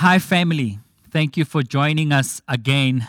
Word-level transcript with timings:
Hi, 0.00 0.20
family. 0.20 0.78
Thank 1.10 1.36
you 1.36 1.44
for 1.44 1.64
joining 1.64 2.12
us 2.12 2.40
again. 2.46 3.04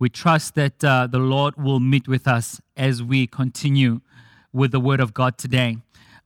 We 0.00 0.08
trust 0.08 0.56
that 0.56 0.82
uh, 0.82 1.06
the 1.06 1.20
Lord 1.20 1.54
will 1.56 1.78
meet 1.78 2.08
with 2.08 2.26
us 2.26 2.60
as 2.76 3.04
we 3.04 3.28
continue 3.28 4.00
with 4.52 4.72
the 4.72 4.80
Word 4.80 4.98
of 4.98 5.14
God 5.14 5.38
today. 5.38 5.76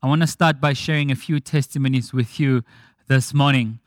I 0.03 0.07
want 0.07 0.23
to 0.23 0.27
start 0.27 0.63
by 0.63 0.73
sharing 0.73 1.11
a 1.11 1.15
few 1.15 1.41
testimonies 1.41 2.11
with 2.11 2.41
you 2.41 2.65
this 3.09 3.35
morning. 3.35 3.81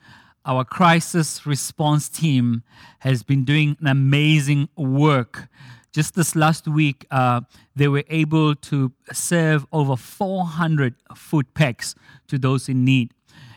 Our 0.45 0.63
crisis 0.63 1.43
response 1.43 2.07
team 2.07 2.61
has 2.99 3.23
been 3.23 3.43
doing 3.43 3.75
an 3.81 3.87
amazing 3.87 4.69
work. 4.77 5.47
Just 5.91 6.13
this 6.13 6.35
last 6.35 6.67
week, 6.67 7.07
uh, 7.09 7.41
they 7.75 7.87
were 7.87 8.03
able 8.09 8.53
to 8.53 8.91
serve 9.11 9.65
over 9.71 9.95
400 9.95 10.93
food 11.15 11.51
packs 11.55 11.95
to 12.27 12.37
those 12.37 12.69
in 12.69 12.85
need 12.85 13.11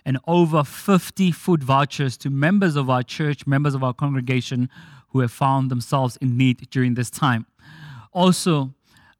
and 0.04 0.18
over 0.26 0.64
50 0.64 1.32
food 1.32 1.62
vouchers 1.62 2.16
to 2.18 2.30
members 2.30 2.76
of 2.76 2.88
our 2.88 3.02
church, 3.02 3.46
members 3.46 3.74
of 3.74 3.82
our 3.82 3.94
congregation 3.94 4.68
who 5.10 5.20
have 5.20 5.32
found 5.32 5.70
themselves 5.70 6.16
in 6.18 6.36
need 6.36 6.68
during 6.70 6.94
this 6.94 7.10
time. 7.10 7.46
Also, 8.12 8.74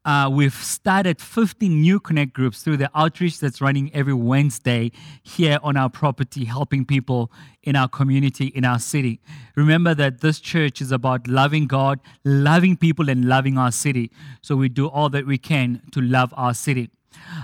uh, 0.04 0.26
we've 0.26 0.54
started 0.54 1.20
15 1.20 1.82
new 1.82 2.00
connect 2.00 2.32
groups 2.32 2.62
through 2.62 2.78
the 2.78 2.90
outreach 2.94 3.40
that's 3.40 3.60
running 3.60 3.94
every 3.94 4.14
Wednesday 4.14 4.90
here 5.22 5.58
on 5.62 5.76
our 5.76 5.90
property, 5.90 6.46
helping 6.46 6.86
people 6.86 7.30
in 7.62 7.76
our 7.76 7.88
community, 7.88 8.46
in 8.46 8.64
our 8.64 8.78
city. 8.78 9.20
Remember 9.54 9.94
that 9.94 10.20
this 10.20 10.40
church 10.40 10.80
is 10.80 10.92
about 10.92 11.28
loving 11.28 11.66
God, 11.66 12.00
loving 12.24 12.76
people, 12.76 13.10
and 13.10 13.26
loving 13.26 13.58
our 13.58 13.70
city. 13.70 14.10
So 14.40 14.56
we 14.56 14.70
do 14.70 14.88
all 14.88 15.10
that 15.10 15.26
we 15.26 15.36
can 15.36 15.82
to 15.92 16.00
love 16.00 16.32
our 16.36 16.54
city. 16.54 16.88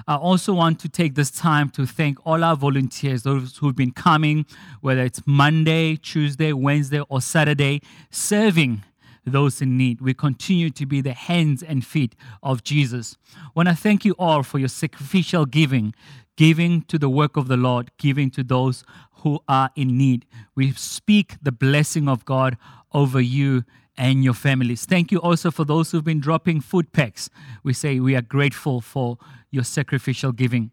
I 0.06 0.16
also 0.16 0.54
want 0.54 0.80
to 0.80 0.88
take 0.88 1.14
this 1.14 1.30
time 1.30 1.70
to 1.70 1.86
thank 1.86 2.18
all 2.26 2.44
our 2.44 2.56
volunteers, 2.56 3.22
those 3.22 3.56
who've 3.56 3.76
been 3.76 3.92
coming, 3.92 4.46
whether 4.80 5.02
it's 5.02 5.22
Monday, 5.26 5.96
Tuesday, 5.96 6.52
Wednesday, 6.52 7.00
or 7.08 7.20
Saturday, 7.20 7.80
serving 8.10 8.82
those 9.26 9.62
in 9.62 9.76
need. 9.76 10.00
We 10.00 10.14
continue 10.14 10.70
to 10.70 10.86
be 10.86 11.00
the 11.00 11.12
hands 11.12 11.62
and 11.62 11.84
feet 11.84 12.14
of 12.42 12.62
Jesus. 12.62 13.16
I 13.36 13.48
want 13.54 13.68
to 13.68 13.74
thank 13.74 14.04
you 14.04 14.14
all 14.18 14.42
for 14.42 14.58
your 14.58 14.68
sacrificial 14.68 15.46
giving, 15.46 15.94
giving 16.36 16.82
to 16.82 16.98
the 16.98 17.08
work 17.08 17.36
of 17.36 17.48
the 17.48 17.56
Lord, 17.56 17.90
giving 17.98 18.30
to 18.32 18.42
those 18.42 18.84
who 19.18 19.40
are 19.48 19.70
in 19.74 19.96
need. 19.96 20.26
We 20.54 20.72
speak 20.72 21.36
the 21.42 21.52
blessing 21.52 22.08
of 22.08 22.24
God 22.24 22.58
over 22.92 23.20
you 23.20 23.64
and 23.96 24.24
your 24.24 24.34
families. 24.34 24.84
Thank 24.84 25.12
you 25.12 25.18
also 25.18 25.50
for 25.50 25.64
those 25.64 25.90
who've 25.90 26.04
been 26.04 26.20
dropping 26.20 26.60
food 26.60 26.92
packs. 26.92 27.30
We 27.62 27.72
say 27.72 28.00
we 28.00 28.16
are 28.16 28.22
grateful 28.22 28.80
for 28.80 29.18
your 29.54 29.64
sacrificial 29.64 30.32
giving. 30.32 30.70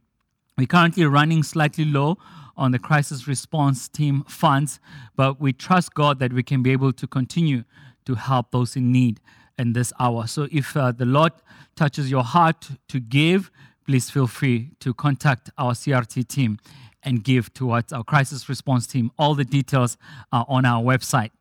We're 0.57 0.67
currently 0.67 1.05
running 1.05 1.43
slightly 1.43 1.85
low 1.85 2.17
on 2.57 2.71
the 2.71 2.79
crisis 2.79 3.27
response 3.27 3.87
team 3.87 4.23
funds, 4.27 4.79
but 5.15 5.39
we 5.39 5.53
trust 5.53 5.93
God 5.93 6.19
that 6.19 6.33
we 6.33 6.43
can 6.43 6.61
be 6.61 6.71
able 6.71 6.91
to 6.93 7.07
continue 7.07 7.63
to 8.05 8.15
help 8.15 8.51
those 8.51 8.75
in 8.75 8.91
need 8.91 9.19
in 9.57 9.73
this 9.73 9.93
hour. 9.99 10.27
So 10.27 10.47
if 10.51 10.75
uh, 10.75 10.91
the 10.91 11.05
Lord 11.05 11.31
touches 11.75 12.11
your 12.11 12.23
heart 12.23 12.69
to 12.89 12.99
give, 12.99 13.51
please 13.85 14.09
feel 14.09 14.27
free 14.27 14.71
to 14.79 14.93
contact 14.93 15.49
our 15.57 15.73
CRT 15.73 16.27
team 16.27 16.57
and 17.03 17.23
give 17.23 17.53
towards 17.53 17.93
our 17.93 18.03
crisis 18.03 18.49
response 18.49 18.87
team. 18.87 19.11
All 19.17 19.35
the 19.35 19.45
details 19.45 19.97
are 20.31 20.45
on 20.47 20.65
our 20.65 20.83
website. 20.83 21.31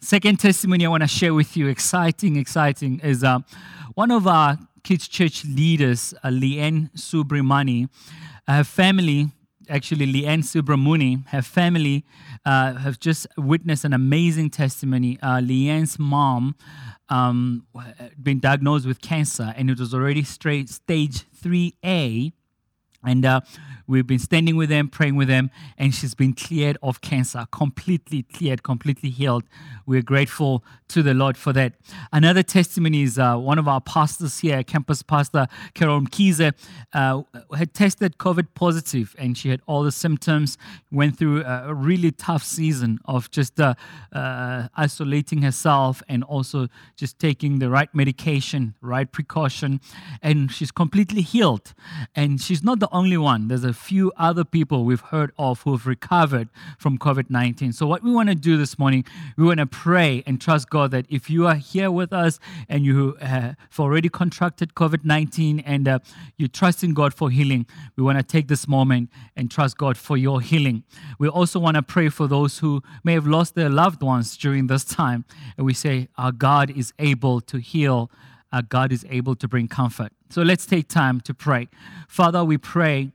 Second 0.00 0.38
testimony 0.38 0.84
I 0.84 0.88
want 0.88 1.02
to 1.02 1.08
share 1.08 1.32
with 1.32 1.56
you, 1.56 1.66
exciting, 1.68 2.36
exciting, 2.36 3.00
is 3.00 3.24
uh, 3.24 3.38
one 3.94 4.10
of 4.10 4.26
our 4.26 4.58
kids' 4.84 5.08
church 5.08 5.44
leaders, 5.44 6.14
uh, 6.22 6.28
Leanne 6.28 6.92
Subramani. 6.92 7.88
Her 8.46 8.62
family, 8.62 9.30
actually, 9.68 10.06
Leanne 10.06 10.44
Subramuni, 10.44 11.26
her 11.28 11.42
family 11.42 12.04
uh, 12.44 12.74
have 12.74 13.00
just 13.00 13.26
witnessed 13.36 13.84
an 13.84 13.92
amazing 13.92 14.50
testimony. 14.50 15.18
Uh, 15.22 15.38
Leanne's 15.38 15.98
mom 15.98 16.54
um, 17.08 17.66
been 18.22 18.38
diagnosed 18.38 18.86
with 18.86 19.00
cancer, 19.00 19.52
and 19.56 19.70
it 19.70 19.80
was 19.80 19.94
already 19.94 20.22
straight 20.22 20.68
stage 20.68 21.24
3A. 21.42 22.32
And 23.04 23.24
uh, 23.24 23.40
We've 23.86 24.06
been 24.06 24.18
standing 24.18 24.56
with 24.56 24.70
them, 24.70 24.88
praying 24.88 25.16
with 25.16 25.28
them, 25.28 25.50
and 25.76 25.94
she's 25.94 26.14
been 26.14 26.32
cleared 26.32 26.78
of 26.82 27.02
cancer, 27.02 27.46
completely 27.52 28.22
cleared, 28.22 28.62
completely 28.62 29.10
healed. 29.10 29.44
We're 29.84 30.02
grateful 30.02 30.64
to 30.88 31.02
the 31.02 31.12
Lord 31.12 31.36
for 31.36 31.52
that. 31.52 31.74
Another 32.10 32.42
testimony 32.42 33.02
is 33.02 33.18
uh, 33.18 33.36
one 33.36 33.58
of 33.58 33.68
our 33.68 33.82
pastors 33.82 34.38
here, 34.38 34.62
campus 34.62 35.02
pastor 35.02 35.48
Carol 35.74 36.00
Mkhize, 36.00 36.54
uh, 36.94 37.22
had 37.54 37.74
tested 37.74 38.16
COVID 38.16 38.48
positive, 38.54 39.14
and 39.18 39.36
she 39.36 39.50
had 39.50 39.60
all 39.66 39.82
the 39.82 39.92
symptoms. 39.92 40.56
Went 40.90 41.18
through 41.18 41.44
a 41.44 41.74
really 41.74 42.10
tough 42.10 42.42
season 42.42 43.00
of 43.04 43.30
just 43.30 43.60
uh, 43.60 43.74
uh, 44.12 44.68
isolating 44.76 45.42
herself 45.42 46.02
and 46.08 46.24
also 46.24 46.68
just 46.96 47.18
taking 47.18 47.58
the 47.58 47.68
right 47.68 47.94
medication, 47.94 48.74
right 48.80 49.10
precaution, 49.10 49.80
and 50.22 50.50
she's 50.50 50.70
completely 50.70 51.20
healed. 51.20 51.74
And 52.14 52.40
she's 52.40 52.62
not 52.62 52.78
the 52.80 52.88
only 52.94 53.16
one. 53.18 53.48
There's 53.48 53.64
a 53.64 53.74
few 53.74 54.12
other 54.16 54.44
people 54.44 54.84
we've 54.84 55.00
heard 55.00 55.32
of 55.36 55.62
who 55.62 55.72
have 55.72 55.86
recovered 55.86 56.48
from 56.78 56.96
COVID 56.96 57.28
19. 57.28 57.72
So, 57.72 57.86
what 57.86 58.02
we 58.02 58.12
want 58.12 58.28
to 58.28 58.34
do 58.34 58.56
this 58.56 58.78
morning, 58.78 59.04
we 59.36 59.44
want 59.44 59.58
to 59.58 59.66
pray 59.66 60.22
and 60.26 60.40
trust 60.40 60.70
God 60.70 60.92
that 60.92 61.04
if 61.10 61.28
you 61.28 61.46
are 61.46 61.56
here 61.56 61.90
with 61.90 62.12
us 62.12 62.38
and 62.68 62.86
you 62.86 63.16
uh, 63.20 63.26
have 63.26 63.56
already 63.80 64.08
contracted 64.08 64.74
COVID 64.74 65.04
19 65.04 65.60
and 65.60 65.88
uh, 65.88 65.98
you 66.38 66.46
trust 66.46 66.84
in 66.84 66.94
God 66.94 67.12
for 67.12 67.30
healing, 67.30 67.66
we 67.96 68.04
want 68.04 68.16
to 68.18 68.24
take 68.24 68.46
this 68.48 68.68
moment 68.68 69.10
and 69.36 69.50
trust 69.50 69.76
God 69.76 69.96
for 69.98 70.16
your 70.16 70.40
healing. 70.40 70.84
We 71.18 71.28
also 71.28 71.58
want 71.58 71.74
to 71.74 71.82
pray 71.82 72.08
for 72.08 72.28
those 72.28 72.60
who 72.60 72.82
may 73.02 73.14
have 73.14 73.26
lost 73.26 73.56
their 73.56 73.70
loved 73.70 74.02
ones 74.02 74.36
during 74.36 74.68
this 74.68 74.84
time. 74.84 75.24
And 75.56 75.66
we 75.66 75.74
say, 75.74 76.08
Our 76.16 76.32
God 76.32 76.70
is 76.70 76.92
able 77.00 77.40
to 77.42 77.58
heal, 77.58 78.10
our 78.54 78.62
God 78.62 78.92
is 78.92 79.04
able 79.10 79.34
to 79.34 79.48
bring 79.48 79.66
comfort. 79.66 80.12
So 80.30 80.42
let's 80.42 80.64
take 80.64 80.88
time 80.88 81.20
to 81.22 81.34
pray. 81.34 81.68
Father, 82.08 82.44
we 82.44 82.56
pray 82.56 83.10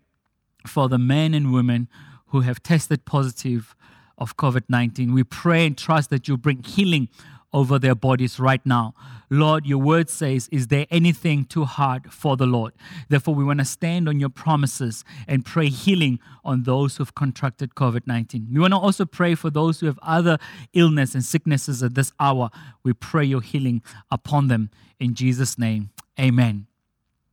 for 0.67 0.89
the 0.89 0.97
men 0.97 1.33
and 1.33 1.53
women 1.53 1.87
who 2.27 2.41
have 2.41 2.61
tested 2.61 3.05
positive 3.05 3.73
of 4.17 4.35
COVID 4.35 4.63
19. 4.67 5.13
We 5.13 5.23
pray 5.23 5.65
and 5.65 5.77
trust 5.77 6.09
that 6.09 6.27
you 6.27 6.35
bring 6.35 6.61
healing 6.63 7.07
over 7.53 7.79
their 7.79 7.95
bodies 7.95 8.37
right 8.37 8.63
now. 8.65 8.93
Lord, 9.29 9.65
your 9.65 9.77
word 9.77 10.09
says, 10.09 10.49
Is 10.51 10.67
there 10.67 10.85
anything 10.91 11.45
too 11.45 11.63
hard 11.63 12.11
for 12.11 12.35
the 12.35 12.45
Lord? 12.45 12.73
Therefore, 13.07 13.33
we 13.33 13.43
want 13.43 13.59
to 13.59 13.65
stand 13.65 14.09
on 14.09 14.19
your 14.19 14.29
promises 14.29 15.05
and 15.25 15.45
pray 15.45 15.69
healing 15.69 16.19
on 16.43 16.63
those 16.63 16.97
who've 16.97 17.15
contracted 17.15 17.75
COVID 17.75 18.07
19. 18.07 18.49
We 18.51 18.59
want 18.59 18.73
to 18.73 18.77
also 18.77 19.05
pray 19.05 19.35
for 19.35 19.49
those 19.49 19.79
who 19.79 19.85
have 19.85 19.99
other 20.01 20.37
illness 20.73 21.13
and 21.13 21.23
sicknesses 21.23 21.81
at 21.81 21.95
this 21.95 22.11
hour. 22.19 22.49
We 22.83 22.93
pray 22.93 23.23
your 23.23 23.41
healing 23.41 23.81
upon 24.11 24.49
them. 24.49 24.69
In 24.99 25.13
Jesus' 25.13 25.57
name, 25.57 25.91
amen. 26.19 26.67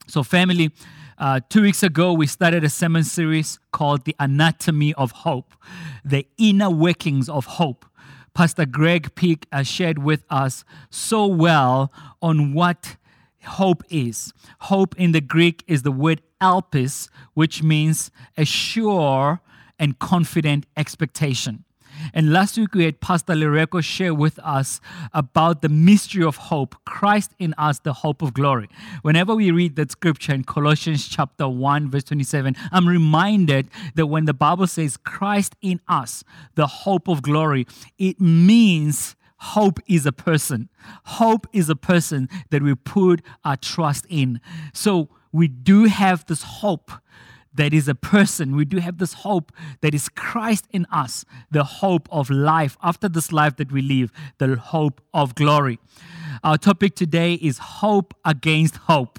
So, 0.07 0.23
family, 0.23 0.71
uh, 1.19 1.41
two 1.49 1.63
weeks 1.63 1.83
ago, 1.83 2.13
we 2.13 2.29
started 2.29 2.63
a 2.63 2.69
sermon 2.69 3.03
series 3.03 3.59
called 3.73 4.05
The 4.05 4.15
Anatomy 4.21 4.95
of 4.95 5.11
Hope, 5.11 5.53
the 6.05 6.29
inner 6.39 6.71
workings 6.71 7.29
of 7.29 7.47
hope. 7.47 7.85
Pastor 8.35 8.67
Greg 8.67 9.15
Peak 9.17 9.47
shared 9.65 9.99
with 9.99 10.23
us 10.31 10.65
so 10.91 11.27
well 11.27 11.93
on 12.23 12.53
what 12.53 12.97
hope 13.45 13.83
is. 13.91 14.33
Hope 14.61 14.95
in 14.97 15.11
the 15.11 15.21
Greek 15.21 15.65
is 15.67 15.83
the 15.83 15.91
word 15.91 16.23
elpis, 16.41 17.09
which 17.35 17.65
means 17.65 18.13
a 18.37 18.45
sure 18.45 19.41
and 19.79 19.99
confident 19.99 20.67
expectation. 20.77 21.65
And 22.15 22.33
last 22.33 22.59
week 22.59 22.75
we 22.75 22.85
had 22.85 23.01
Pastor 23.01 23.35
Lireko 23.35 23.83
share 23.83 24.15
with 24.15 24.39
us 24.41 24.81
about 25.13 25.63
the 25.63 25.69
mystery 25.69 26.25
of 26.25 26.37
hope, 26.37 26.75
Christ 26.85 27.33
in 27.39 27.55
us, 27.59 27.79
the 27.79 27.93
hope 27.93 28.23
of 28.23 28.35
glory. 28.35 28.69
Whenever 29.03 29.35
we 29.35 29.51
read 29.51 29.77
that 29.77 29.91
scripture 29.91 30.35
in 30.35 30.45
Colossians 30.45 31.09
chapter 31.09 31.49
1, 31.49 31.91
verse 31.91 32.05
27, 32.05 32.57
I'm 32.73 32.89
reminded 32.89 33.69
that 33.95 34.07
when 34.07 34.25
the 34.25 34.35
Bible 34.35 34.67
says 34.67 34.97
Christ 34.97 35.57
in 35.63 35.81
us, 35.89 36.25
the 36.55 36.67
hope 36.67 37.09
of 37.09 37.23
glory, 37.23 37.67
it 37.99 38.21
means 38.21 39.17
hope 39.39 39.79
is 39.87 40.07
a 40.07 40.13
person. 40.13 40.69
Hope 41.05 41.47
is 41.53 41.69
a 41.69 41.77
person 41.77 42.29
that 42.51 42.63
we 42.63 42.75
put 42.75 43.23
our 43.45 43.57
trust 43.57 44.07
in. 44.09 44.41
So 44.73 45.09
we 45.33 45.49
do 45.49 45.85
have 45.85 46.25
this 46.27 46.43
hope 46.43 46.91
that 47.57 47.75
is 47.75 47.89
a 47.89 47.95
person. 47.95 48.57
We 48.57 48.65
do 48.65 48.79
have 48.79 48.99
this 48.99 49.13
hope 49.13 49.53
that 49.81 49.95
is 49.95 50.09
Christ 50.09 50.67
in 50.71 50.87
us, 50.91 51.25
the 51.51 51.65
hope 51.65 52.09
of 52.11 52.31
life 52.31 52.77
after 52.83 53.09
this 53.09 53.33
life 53.33 53.57
that 53.57 53.73
we 53.73 53.83
live, 53.83 54.13
the 54.39 54.57
hope 54.57 55.01
of 55.13 55.35
glory. 55.35 55.79
Our 56.45 56.59
topic 56.59 56.95
today 56.95 57.35
is 57.35 57.59
hope 57.59 58.15
against 58.25 58.77
hope 58.77 59.19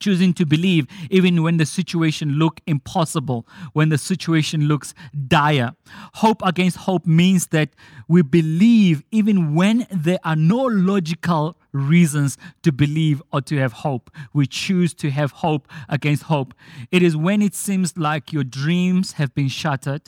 choosing 0.00 0.34
to 0.34 0.44
believe 0.44 0.86
even 1.10 1.44
when 1.44 1.58
the 1.58 1.64
situation 1.64 2.30
look 2.30 2.60
impossible 2.66 3.46
when 3.72 3.88
the 3.88 3.96
situation 3.96 4.66
looks 4.66 4.94
dire 5.28 5.76
hope 6.14 6.42
against 6.44 6.76
hope 6.76 7.06
means 7.06 7.46
that 7.48 7.68
we 8.08 8.20
believe 8.20 9.04
even 9.12 9.54
when 9.54 9.86
there 9.92 10.18
are 10.24 10.34
no 10.34 10.64
logical 10.64 11.56
reasons 11.72 12.38
to 12.62 12.72
believe 12.72 13.22
or 13.32 13.40
to 13.42 13.56
have 13.58 13.72
hope. 13.72 14.10
We 14.32 14.46
choose 14.46 14.94
to 14.94 15.10
have 15.10 15.32
hope 15.32 15.68
against 15.88 16.24
hope. 16.24 16.54
It 16.90 17.02
is 17.02 17.16
when 17.16 17.42
it 17.42 17.54
seems 17.54 17.96
like 17.96 18.32
your 18.32 18.44
dreams 18.44 19.12
have 19.12 19.34
been 19.34 19.48
shattered. 19.48 20.02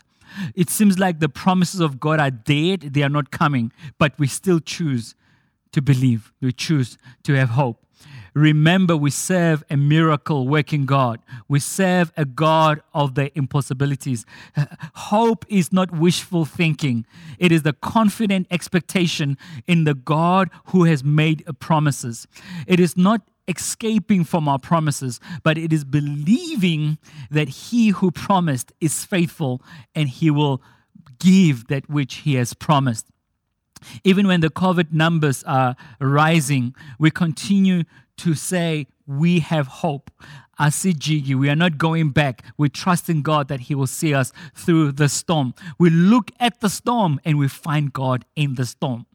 It 0.55 0.71
seems 0.71 0.99
like 0.99 1.21
the 1.21 1.29
promises 1.29 1.81
of 1.81 2.01
God 2.01 2.19
are 2.19 2.31
dead, 2.31 2.81
they 2.95 3.03
are 3.03 3.09
not 3.09 3.31
coming, 3.31 3.73
but 3.99 4.19
we 4.19 4.27
still 4.27 4.59
choose 4.59 5.15
to 5.73 5.83
believe. 5.83 6.33
We 6.41 6.53
choose 6.53 6.99
to 7.25 7.35
have 7.35 7.51
hope. 7.51 7.84
Remember, 8.35 8.97
we 8.97 9.11
serve 9.11 9.63
a 9.71 9.77
miracle 9.77 10.49
working 10.49 10.87
God. 10.87 11.21
We 11.49 11.61
serve 11.61 12.13
a 12.17 12.25
God 12.25 12.83
of 12.93 13.15
the 13.15 13.37
impossibilities. 13.39 14.27
Hope 14.95 15.45
is 15.49 15.73
not 15.73 15.93
wishful 15.93 16.45
thinking, 16.45 17.07
it 17.39 17.53
is 17.53 17.63
the 17.63 17.73
confident 17.73 18.49
expectation 18.51 19.39
in 19.67 19.85
the 19.85 19.95
God 19.95 20.51
who 20.67 20.85
has 20.85 21.05
made 21.05 21.45
promises. 21.61 22.27
It 22.67 22.81
is 22.81 22.97
not 22.97 23.23
escaping 23.47 24.25
from 24.25 24.49
our 24.49 24.59
promises, 24.59 25.21
but 25.43 25.57
it 25.57 25.73
is 25.73 25.85
believing 25.85 26.99
that 27.31 27.49
He 27.49 27.91
who 27.91 28.11
promised 28.11 28.73
is 28.81 29.05
faithful 29.05 29.63
and 29.95 30.09
He 30.09 30.31
will 30.31 30.63
give 31.21 31.69
that 31.69 31.89
which 31.89 32.17
He 32.17 32.35
has 32.35 32.55
promised. 32.55 33.07
Even 34.03 34.27
when 34.27 34.41
the 34.41 34.51
COVID 34.51 34.93
numbers 34.93 35.45
are 35.45 35.77
rising, 36.01 36.75
we 36.99 37.11
continue 37.11 37.85
to 38.19 38.35
say 38.35 38.87
we 39.07 39.41
have 39.41 39.67
hope. 39.67 40.11
Asijiki, 40.59 41.35
we 41.35 41.51
are 41.51 41.57
not 41.57 41.79
going 41.79 42.11
back. 42.11 42.45
We 42.57 42.69
trust 42.69 43.11
in 43.11 43.23
God 43.23 43.49
that 43.49 43.61
He 43.61 43.75
will 43.75 43.87
see 43.87 44.15
us 44.15 44.33
through 44.55 44.93
the 44.93 45.09
storm. 45.09 45.55
We 45.79 45.91
look 45.91 46.31
at 46.39 46.61
the 46.61 46.69
storm 46.69 47.21
and 47.25 47.39
we 47.39 47.49
find 47.49 47.93
God 47.93 48.25
in 48.37 48.55
the 48.55 48.67
storm. 48.67 49.07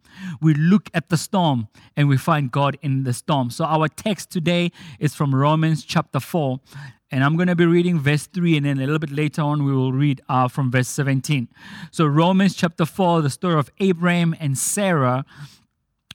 We 0.41 0.53
look 0.53 0.89
at 0.93 1.09
the 1.09 1.17
storm 1.17 1.67
and 1.95 2.09
we 2.09 2.17
find 2.17 2.51
God 2.51 2.77
in 2.81 3.03
the 3.03 3.13
storm. 3.13 3.51
So, 3.51 3.65
our 3.65 3.87
text 3.87 4.31
today 4.31 4.71
is 4.99 5.15
from 5.15 5.33
Romans 5.33 5.83
chapter 5.83 6.19
4. 6.19 6.59
And 7.11 7.23
I'm 7.23 7.37
going 7.37 7.47
to 7.47 7.55
be 7.55 7.65
reading 7.65 7.99
verse 7.99 8.27
3, 8.27 8.57
and 8.57 8.65
then 8.67 8.77
a 8.77 8.81
little 8.81 8.99
bit 8.99 9.11
later 9.11 9.41
on, 9.41 9.65
we 9.65 9.73
will 9.73 9.91
read 9.91 10.21
uh, 10.29 10.47
from 10.47 10.69
verse 10.69 10.87
17. 10.89 11.47
So, 11.89 12.05
Romans 12.05 12.53
chapter 12.55 12.85
4, 12.85 13.21
the 13.21 13.31
story 13.31 13.55
of 13.55 13.71
Abraham 13.79 14.35
and 14.39 14.57
Sarah 14.57 15.25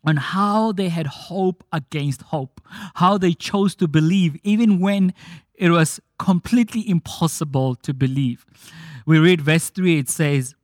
on 0.04 0.16
how 0.16 0.72
they 0.72 0.88
had 0.88 1.06
hope 1.06 1.64
against 1.72 2.22
hope, 2.22 2.60
how 2.96 3.18
they 3.18 3.32
chose 3.32 3.74
to 3.76 3.88
believe 3.88 4.36
even 4.42 4.80
when 4.80 5.14
it 5.54 5.70
was 5.70 6.00
completely 6.18 6.88
impossible 6.88 7.74
to 7.76 7.94
believe. 7.94 8.44
We 9.06 9.18
read 9.18 9.40
verse 9.40 9.70
3, 9.70 9.98
it 9.98 10.08
says, 10.08 10.54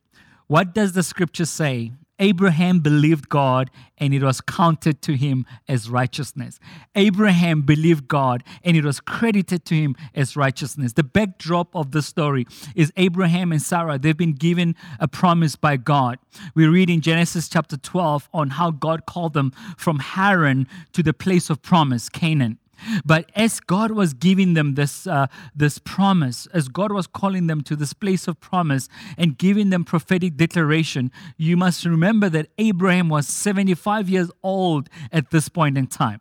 What 0.47 0.75
does 0.75 0.93
the 0.93 1.03
scripture 1.03 1.45
say? 1.45 1.93
Abraham 2.21 2.81
believed 2.81 3.29
God 3.29 3.71
and 3.99 4.15
it 4.15 4.23
was 4.23 4.41
counted 4.41 5.03
to 5.03 5.17
him 5.17 5.47
as 5.67 5.91
righteousness. 5.91 6.61
Abraham 6.95 7.63
believed 7.63 8.07
God 8.07 8.45
and 8.63 8.77
it 8.77 8.85
was 8.85 9.01
credited 9.01 9.65
to 9.65 9.75
him 9.75 9.97
as 10.15 10.37
righteousness. 10.37 10.93
The 10.93 11.03
backdrop 11.03 11.75
of 11.75 11.91
the 11.91 12.03
story 12.03 12.47
is 12.77 12.93
Abraham 12.97 13.51
and 13.51 13.61
Sarah. 13.61 13.99
They've 13.99 14.17
been 14.17 14.35
given 14.35 14.77
a 15.01 15.09
promise 15.09 15.57
by 15.57 15.77
God. 15.77 16.19
We 16.55 16.67
read 16.67 16.91
in 16.91 17.01
Genesis 17.01 17.49
chapter 17.49 17.77
12 17.77 18.29
on 18.33 18.51
how 18.51 18.71
God 18.71 19.07
called 19.07 19.33
them 19.33 19.53
from 19.77 19.99
Haran 19.99 20.69
to 20.93 21.03
the 21.03 21.15
place 21.15 21.51
of 21.51 21.63
promise, 21.63 22.09
Canaan. 22.09 22.59
But 23.05 23.31
as 23.35 23.61
God 23.61 23.91
was 23.93 24.15
giving 24.15 24.55
them 24.55 24.75
this, 24.75 25.07
uh, 25.07 25.27
this 25.55 25.79
promise, 25.79 26.47
as 26.53 26.69
God 26.69 26.93
was 26.93 27.07
calling 27.07 27.47
them 27.47 27.63
to 27.63 27.77
this 27.77 27.93
place 27.93 28.29
of 28.29 28.41
promise 28.41 28.89
and 29.17 29.37
giving 29.39 29.71
them 29.71 29.85
prophetic 29.85 30.37
declaration, 30.37 31.11
you 31.37 31.57
must 31.57 31.85
remember 31.85 32.29
that 32.31 32.49
Abraham 32.59 33.09
was 33.09 33.27
75 33.27 34.09
years 34.09 34.31
old 34.43 34.89
at 35.13 35.31
this 35.31 35.49
point 35.49 35.79
in 35.79 35.87
time. 35.87 36.21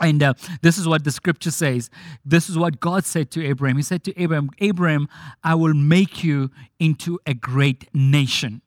And 0.00 0.22
uh, 0.22 0.34
this 0.60 0.76
is 0.76 0.86
what 0.86 1.04
the 1.04 1.10
scripture 1.10 1.50
says. 1.50 1.88
This 2.24 2.50
is 2.50 2.58
what 2.58 2.80
God 2.80 3.04
said 3.04 3.30
to 3.32 3.44
Abraham. 3.44 3.76
He 3.76 3.82
said 3.82 4.04
to 4.04 4.20
Abraham, 4.20 4.50
Abraham, 4.58 5.08
I 5.42 5.54
will 5.54 5.72
make 5.74 6.22
you 6.22 6.50
into 6.78 7.18
a 7.26 7.32
great 7.32 7.88
nation. 7.94 8.60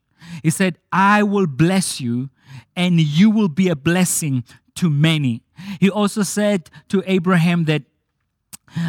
He 0.44 0.50
said, 0.50 0.77
I 0.91 1.23
will 1.23 1.47
bless 1.47 2.01
you, 2.01 2.29
and 2.75 3.00
you 3.00 3.29
will 3.29 3.47
be 3.47 3.69
a 3.69 3.75
blessing 3.75 4.44
to 4.79 4.89
many. 4.89 5.43
He 5.81 5.89
also 5.89 6.23
said 6.23 6.69
to 6.87 7.03
Abraham 7.05 7.65
that 7.65 7.83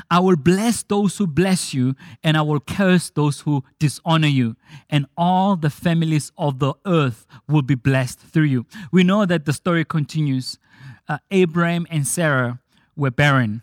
I 0.08 0.20
will 0.20 0.36
bless 0.36 0.84
those 0.84 1.16
who 1.16 1.26
bless 1.26 1.74
you, 1.74 1.96
and 2.22 2.36
I 2.36 2.42
will 2.42 2.60
curse 2.60 3.10
those 3.10 3.40
who 3.40 3.64
dishonor 3.80 4.28
you, 4.28 4.56
and 4.88 5.06
all 5.16 5.56
the 5.56 5.70
families 5.70 6.30
of 6.38 6.60
the 6.60 6.74
earth 6.86 7.26
will 7.48 7.62
be 7.62 7.74
blessed 7.74 8.20
through 8.20 8.44
you. 8.44 8.66
We 8.92 9.02
know 9.02 9.26
that 9.26 9.46
the 9.46 9.52
story 9.52 9.84
continues. 9.84 10.58
Uh, 11.08 11.18
Abraham 11.32 11.88
and 11.90 12.06
Sarah 12.06 12.60
were 12.94 13.10
barren, 13.10 13.62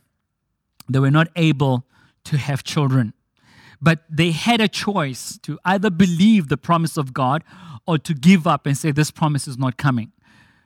they 0.89 0.99
were 0.99 1.11
not 1.11 1.27
able 1.35 1.85
to 2.25 2.37
have 2.37 2.63
children, 2.63 3.13
but 3.81 4.03
they 4.09 4.31
had 4.31 4.59
a 4.59 4.67
choice 4.67 5.37
to 5.43 5.59
either 5.63 5.89
believe 5.89 6.49
the 6.49 6.57
promise 6.57 6.97
of 6.97 7.13
God 7.13 7.43
or 7.85 7.97
to 7.99 8.13
give 8.13 8.45
up 8.45 8.65
and 8.65 8.77
say, 8.77 8.91
This 8.91 9.11
promise 9.11 9.47
is 9.47 9.57
not 9.57 9.77
coming. 9.77 10.11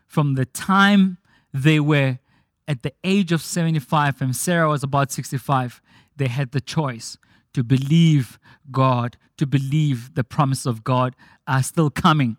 From 0.08 0.36
the 0.36 0.46
time 0.46 1.18
they 1.54 1.80
were 1.80 2.20
at 2.68 2.84
the 2.84 2.94
age 3.04 3.32
of 3.32 3.42
75 3.42 4.22
and 4.22 4.36
Sarah 4.36 4.70
was 4.70 4.84
about 4.84 5.12
65, 5.12 5.82
they 6.16 6.28
had 6.28 6.52
the 6.52 6.62
choice 6.62 7.18
to 7.54 7.64
believe 7.64 8.40
God, 8.72 9.18
to 9.38 9.46
believe 9.46 10.14
the 10.16 10.24
promise 10.24 10.66
of 10.66 10.84
God 10.84 11.16
are 11.48 11.64
still 11.64 11.90
coming. 11.90 12.38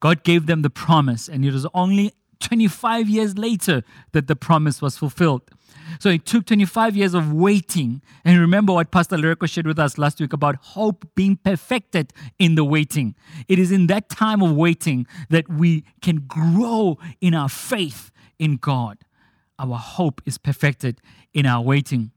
God 0.00 0.22
gave 0.22 0.46
them 0.46 0.62
the 0.62 0.70
promise, 0.70 1.28
and 1.28 1.44
it 1.44 1.52
was 1.52 1.66
only 1.74 2.12
25 2.40 3.08
years 3.08 3.36
later 3.36 3.82
that 4.12 4.28
the 4.28 4.36
promise 4.36 4.80
was 4.80 4.96
fulfilled. 4.96 5.42
So 5.98 6.08
it 6.08 6.24
took 6.24 6.46
25 6.46 6.96
years 6.96 7.14
of 7.14 7.32
waiting. 7.32 8.02
And 8.24 8.38
remember 8.38 8.72
what 8.72 8.90
Pastor 8.90 9.16
Lireko 9.16 9.48
shared 9.48 9.66
with 9.66 9.78
us 9.78 9.98
last 9.98 10.20
week 10.20 10.32
about 10.32 10.56
hope 10.56 11.06
being 11.14 11.36
perfected 11.36 12.12
in 12.38 12.54
the 12.54 12.64
waiting. 12.64 13.14
It 13.48 13.58
is 13.58 13.72
in 13.72 13.86
that 13.88 14.08
time 14.08 14.42
of 14.42 14.52
waiting 14.52 15.06
that 15.30 15.48
we 15.48 15.84
can 16.00 16.24
grow 16.28 16.98
in 17.20 17.34
our 17.34 17.48
faith 17.48 18.10
in 18.38 18.56
God. 18.56 18.98
Our 19.58 19.76
hope 19.76 20.20
is 20.24 20.38
perfected 20.38 21.00
in 21.34 21.46
our 21.46 21.62
waiting. 21.62 22.12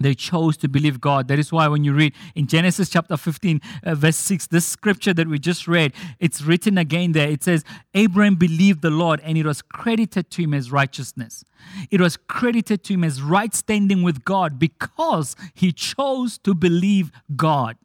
They 0.00 0.14
chose 0.14 0.56
to 0.58 0.68
believe 0.68 1.00
God. 1.00 1.26
That 1.28 1.40
is 1.40 1.50
why 1.50 1.66
when 1.66 1.82
you 1.82 1.92
read 1.92 2.14
in 2.36 2.46
Genesis 2.46 2.88
chapter 2.88 3.16
15, 3.16 3.60
uh, 3.82 3.94
verse 3.96 4.16
6, 4.16 4.46
this 4.46 4.64
scripture 4.64 5.12
that 5.14 5.26
we 5.26 5.40
just 5.40 5.66
read, 5.66 5.92
it's 6.20 6.42
written 6.42 6.78
again 6.78 7.12
there. 7.12 7.28
It 7.28 7.42
says, 7.42 7.64
Abraham 7.94 8.36
believed 8.36 8.82
the 8.82 8.90
Lord 8.90 9.20
and 9.24 9.36
it 9.36 9.44
was 9.44 9.60
credited 9.60 10.30
to 10.30 10.42
him 10.42 10.54
as 10.54 10.70
righteousness. 10.70 11.44
It 11.90 12.00
was 12.00 12.16
credited 12.16 12.84
to 12.84 12.94
him 12.94 13.02
as 13.02 13.20
right 13.20 13.52
standing 13.52 14.02
with 14.02 14.24
God 14.24 14.58
because 14.58 15.34
he 15.54 15.72
chose 15.72 16.38
to 16.38 16.54
believe 16.54 17.10
God. 17.34 17.76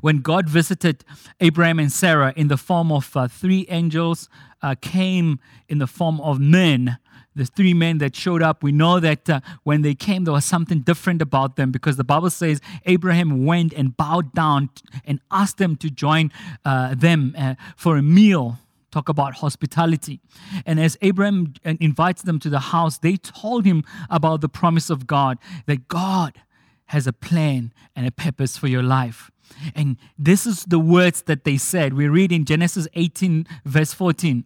When 0.00 0.20
God 0.20 0.48
visited 0.48 1.04
Abraham 1.40 1.78
and 1.78 1.92
Sarah 1.92 2.32
in 2.36 2.48
the 2.48 2.56
form 2.56 2.90
of 2.90 3.16
uh, 3.16 3.28
three 3.28 3.66
angels, 3.68 4.28
uh, 4.62 4.74
came 4.80 5.38
in 5.68 5.78
the 5.78 5.86
form 5.86 6.20
of 6.20 6.40
men. 6.40 6.98
The 7.34 7.44
three 7.44 7.74
men 7.74 7.98
that 7.98 8.16
showed 8.16 8.42
up, 8.42 8.62
we 8.62 8.72
know 8.72 8.98
that 9.00 9.28
uh, 9.28 9.40
when 9.62 9.82
they 9.82 9.94
came, 9.94 10.24
there 10.24 10.32
was 10.32 10.46
something 10.46 10.80
different 10.80 11.20
about 11.20 11.56
them 11.56 11.70
because 11.70 11.96
the 11.96 12.04
Bible 12.04 12.30
says 12.30 12.60
Abraham 12.86 13.44
went 13.44 13.74
and 13.74 13.94
bowed 13.94 14.32
down 14.32 14.70
and 15.04 15.20
asked 15.30 15.58
them 15.58 15.76
to 15.76 15.90
join 15.90 16.32
uh, 16.64 16.94
them 16.94 17.34
uh, 17.36 17.54
for 17.76 17.98
a 17.98 18.02
meal 18.02 18.58
talk 18.90 19.08
about 19.10 19.34
hospitality. 19.34 20.20
And 20.64 20.80
as 20.80 20.96
Abraham 21.02 21.52
uh, 21.64 21.74
invites 21.80 22.22
them 22.22 22.38
to 22.40 22.48
the 22.48 22.60
house, 22.60 22.96
they 22.98 23.16
told 23.16 23.66
him 23.66 23.84
about 24.08 24.40
the 24.40 24.48
promise 24.48 24.88
of 24.88 25.06
God 25.06 25.38
that 25.66 25.88
God 25.88 26.40
has 26.86 27.06
a 27.06 27.12
plan 27.12 27.74
and 27.94 28.06
a 28.06 28.10
purpose 28.10 28.56
for 28.56 28.68
your 28.68 28.82
life. 28.82 29.30
And 29.74 29.96
this 30.18 30.46
is 30.46 30.64
the 30.64 30.78
words 30.78 31.22
that 31.22 31.44
they 31.44 31.56
said. 31.56 31.94
We 31.94 32.08
read 32.08 32.32
in 32.32 32.44
Genesis 32.44 32.88
18, 32.94 33.46
verse 33.64 33.92
14, 33.92 34.44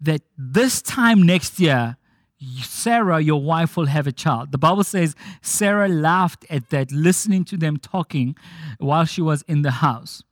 that 0.00 0.22
this 0.36 0.82
time 0.82 1.22
next 1.22 1.58
year, 1.58 1.96
Sarah, 2.62 3.20
your 3.20 3.42
wife, 3.42 3.76
will 3.76 3.86
have 3.86 4.06
a 4.06 4.12
child. 4.12 4.52
The 4.52 4.58
Bible 4.58 4.84
says 4.84 5.16
Sarah 5.42 5.88
laughed 5.88 6.46
at 6.48 6.70
that, 6.70 6.92
listening 6.92 7.44
to 7.46 7.56
them 7.56 7.78
talking 7.78 8.36
while 8.78 9.04
she 9.04 9.20
was 9.20 9.42
in 9.42 9.62
the 9.62 9.72
house. 9.72 10.22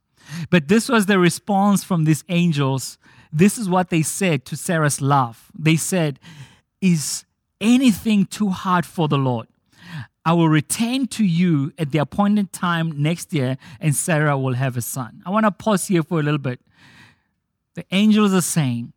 But 0.49 0.67
this 0.67 0.89
was 0.89 1.05
the 1.05 1.19
response 1.19 1.83
from 1.83 2.05
these 2.05 2.23
angels. 2.29 2.97
This 3.31 3.57
is 3.57 3.69
what 3.69 3.89
they 3.89 4.01
said 4.01 4.45
to 4.45 4.55
Sarah's 4.55 5.01
laugh. 5.01 5.51
They 5.57 5.75
said, 5.75 6.19
Is 6.81 7.25
anything 7.59 8.25
too 8.25 8.49
hard 8.49 8.85
for 8.85 9.07
the 9.07 9.17
Lord? 9.17 9.47
I 10.27 10.33
will 10.33 10.49
return 10.49 11.07
to 11.07 11.23
you 11.23 11.71
at 11.77 11.91
the 11.91 11.99
appointed 11.99 12.51
time 12.51 13.01
next 13.01 13.33
year, 13.33 13.57
and 13.79 13.95
Sarah 13.95 14.37
will 14.37 14.55
have 14.55 14.75
a 14.75 14.81
son. 14.81 15.23
I 15.25 15.29
want 15.29 15.45
to 15.45 15.51
pause 15.51 15.87
here 15.87 16.03
for 16.03 16.19
a 16.19 16.21
little 16.21 16.37
bit. 16.37 16.59
The 17.75 17.85
angels 17.91 18.33
are 18.33 18.41
saying, 18.41 18.91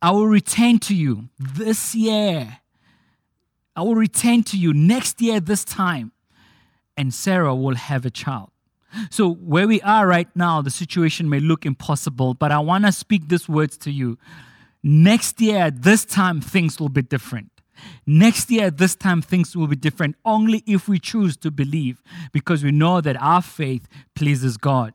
I 0.00 0.12
will 0.12 0.28
return 0.28 0.78
to 0.78 0.94
you 0.94 1.28
this 1.40 1.92
year. 1.96 2.58
I 3.74 3.82
will 3.82 3.96
return 3.96 4.44
to 4.44 4.56
you 4.56 4.72
next 4.72 5.20
year, 5.20 5.40
this 5.40 5.64
time, 5.64 6.12
and 6.96 7.12
Sarah 7.12 7.56
will 7.56 7.74
have 7.74 8.06
a 8.06 8.10
child. 8.10 8.50
So, 9.10 9.34
where 9.34 9.66
we 9.66 9.80
are 9.80 10.06
right 10.06 10.28
now, 10.36 10.62
the 10.62 10.70
situation 10.70 11.28
may 11.28 11.40
look 11.40 11.66
impossible, 11.66 12.34
but 12.34 12.52
I 12.52 12.60
want 12.60 12.86
to 12.86 12.92
speak 12.92 13.28
these 13.28 13.48
words 13.48 13.76
to 13.78 13.90
you. 13.90 14.18
Next 14.84 15.40
year, 15.40 15.72
this 15.72 16.04
time, 16.04 16.40
things 16.40 16.78
will 16.78 16.90
be 16.90 17.02
different. 17.02 17.50
Next 18.06 18.50
year, 18.50 18.66
at 18.66 18.78
this 18.78 18.94
time, 18.94 19.22
things 19.22 19.56
will 19.56 19.66
be 19.66 19.76
different 19.76 20.16
only 20.24 20.62
if 20.66 20.88
we 20.88 20.98
choose 20.98 21.36
to 21.38 21.50
believe 21.50 22.02
because 22.32 22.64
we 22.64 22.72
know 22.72 23.00
that 23.00 23.20
our 23.20 23.42
faith 23.42 23.88
pleases 24.14 24.56
God. 24.56 24.94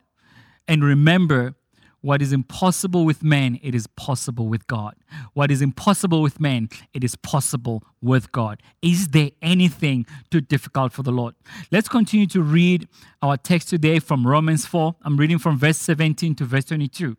And 0.68 0.84
remember, 0.84 1.56
what 2.02 2.22
is 2.22 2.34
impossible 2.34 3.06
with 3.06 3.24
man, 3.24 3.60
it 3.62 3.76
is 3.76 3.86
possible 3.86 4.48
with 4.48 4.66
God. 4.66 4.96
What 5.34 5.52
is 5.52 5.62
impossible 5.62 6.22
with 6.22 6.40
man, 6.40 6.70
it 6.94 7.04
is 7.04 7.16
possible 7.16 7.84
with 8.02 8.32
God. 8.32 8.62
Is 8.82 9.10
there 9.10 9.30
anything 9.42 10.08
too 10.32 10.42
difficult 10.42 10.94
for 10.94 11.04
the 11.04 11.12
Lord? 11.12 11.36
Let's 11.72 11.88
continue 11.88 12.26
to 12.28 12.42
read 12.42 12.88
our 13.22 13.38
text 13.38 13.70
today 13.70 14.00
from 14.00 14.26
Romans 14.26 14.66
4. 14.66 14.96
I'm 15.04 15.18
reading 15.18 15.38
from 15.38 15.60
verse 15.60 15.78
17 15.78 16.36
to 16.36 16.46
verse 16.46 16.66
22. 16.66 17.16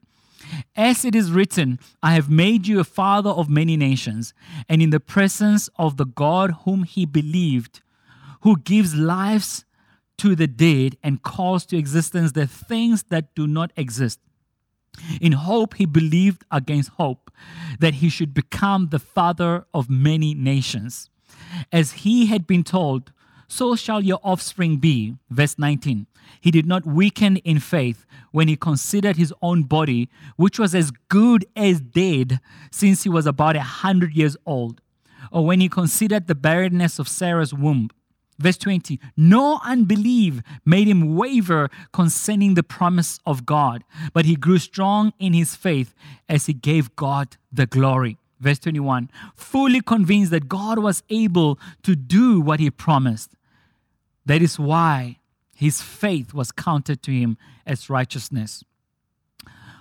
As 0.76 1.04
it 1.04 1.14
is 1.14 1.32
written, 1.32 1.78
I 2.02 2.14
have 2.14 2.30
made 2.30 2.66
you 2.66 2.80
a 2.80 2.84
father 2.84 3.30
of 3.30 3.48
many 3.48 3.76
nations, 3.76 4.34
and 4.68 4.82
in 4.82 4.90
the 4.90 5.00
presence 5.00 5.68
of 5.76 5.96
the 5.96 6.06
God 6.06 6.50
whom 6.64 6.84
he 6.84 7.06
believed, 7.06 7.80
who 8.42 8.58
gives 8.58 8.94
lives 8.94 9.64
to 10.18 10.34
the 10.34 10.46
dead 10.46 10.96
and 11.02 11.22
calls 11.22 11.64
to 11.66 11.76
existence 11.76 12.32
the 12.32 12.46
things 12.46 13.04
that 13.04 13.34
do 13.34 13.46
not 13.46 13.72
exist 13.76 14.20
in 15.20 15.32
hope, 15.32 15.74
he 15.74 15.86
believed 15.86 16.44
against 16.50 16.90
hope 16.90 17.30
that 17.80 17.94
he 17.94 18.08
should 18.08 18.34
become 18.34 18.88
the 18.88 18.98
father 18.98 19.66
of 19.72 19.88
many 19.88 20.34
nations. 20.34 21.08
As 21.72 21.92
he 21.92 22.26
had 22.26 22.46
been 22.46 22.62
told, 22.62 23.12
so 23.52 23.76
shall 23.76 24.00
your 24.00 24.18
offspring 24.24 24.78
be. 24.78 25.14
Verse 25.28 25.58
19. 25.58 26.06
He 26.40 26.50
did 26.50 26.64
not 26.64 26.86
weaken 26.86 27.36
in 27.36 27.60
faith 27.60 28.06
when 28.30 28.48
he 28.48 28.56
considered 28.56 29.16
his 29.16 29.34
own 29.42 29.64
body, 29.64 30.08
which 30.36 30.58
was 30.58 30.74
as 30.74 30.90
good 31.10 31.44
as 31.54 31.78
dead 31.78 32.40
since 32.70 33.02
he 33.02 33.10
was 33.10 33.26
about 33.26 33.54
a 33.54 33.60
hundred 33.60 34.14
years 34.14 34.38
old, 34.46 34.80
or 35.30 35.44
when 35.44 35.60
he 35.60 35.68
considered 35.68 36.28
the 36.28 36.34
barrenness 36.34 36.98
of 36.98 37.08
Sarah's 37.08 37.52
womb. 37.52 37.90
Verse 38.38 38.56
20 38.56 38.98
No 39.18 39.60
unbelief 39.62 40.40
made 40.64 40.88
him 40.88 41.14
waver 41.14 41.68
concerning 41.92 42.54
the 42.54 42.62
promise 42.62 43.20
of 43.26 43.44
God, 43.44 43.84
but 44.14 44.24
he 44.24 44.34
grew 44.34 44.58
strong 44.58 45.12
in 45.18 45.34
his 45.34 45.54
faith 45.54 45.94
as 46.26 46.46
he 46.46 46.54
gave 46.54 46.96
God 46.96 47.36
the 47.52 47.66
glory. 47.66 48.16
Verse 48.40 48.58
21 48.60 49.10
Fully 49.34 49.82
convinced 49.82 50.30
that 50.30 50.48
God 50.48 50.78
was 50.78 51.02
able 51.10 51.58
to 51.82 51.94
do 51.94 52.40
what 52.40 52.58
he 52.58 52.70
promised. 52.70 53.30
That 54.24 54.42
is 54.42 54.58
why 54.58 55.18
his 55.54 55.80
faith 55.80 56.34
was 56.34 56.52
counted 56.52 57.02
to 57.04 57.12
him 57.12 57.36
as 57.66 57.90
righteousness. 57.90 58.64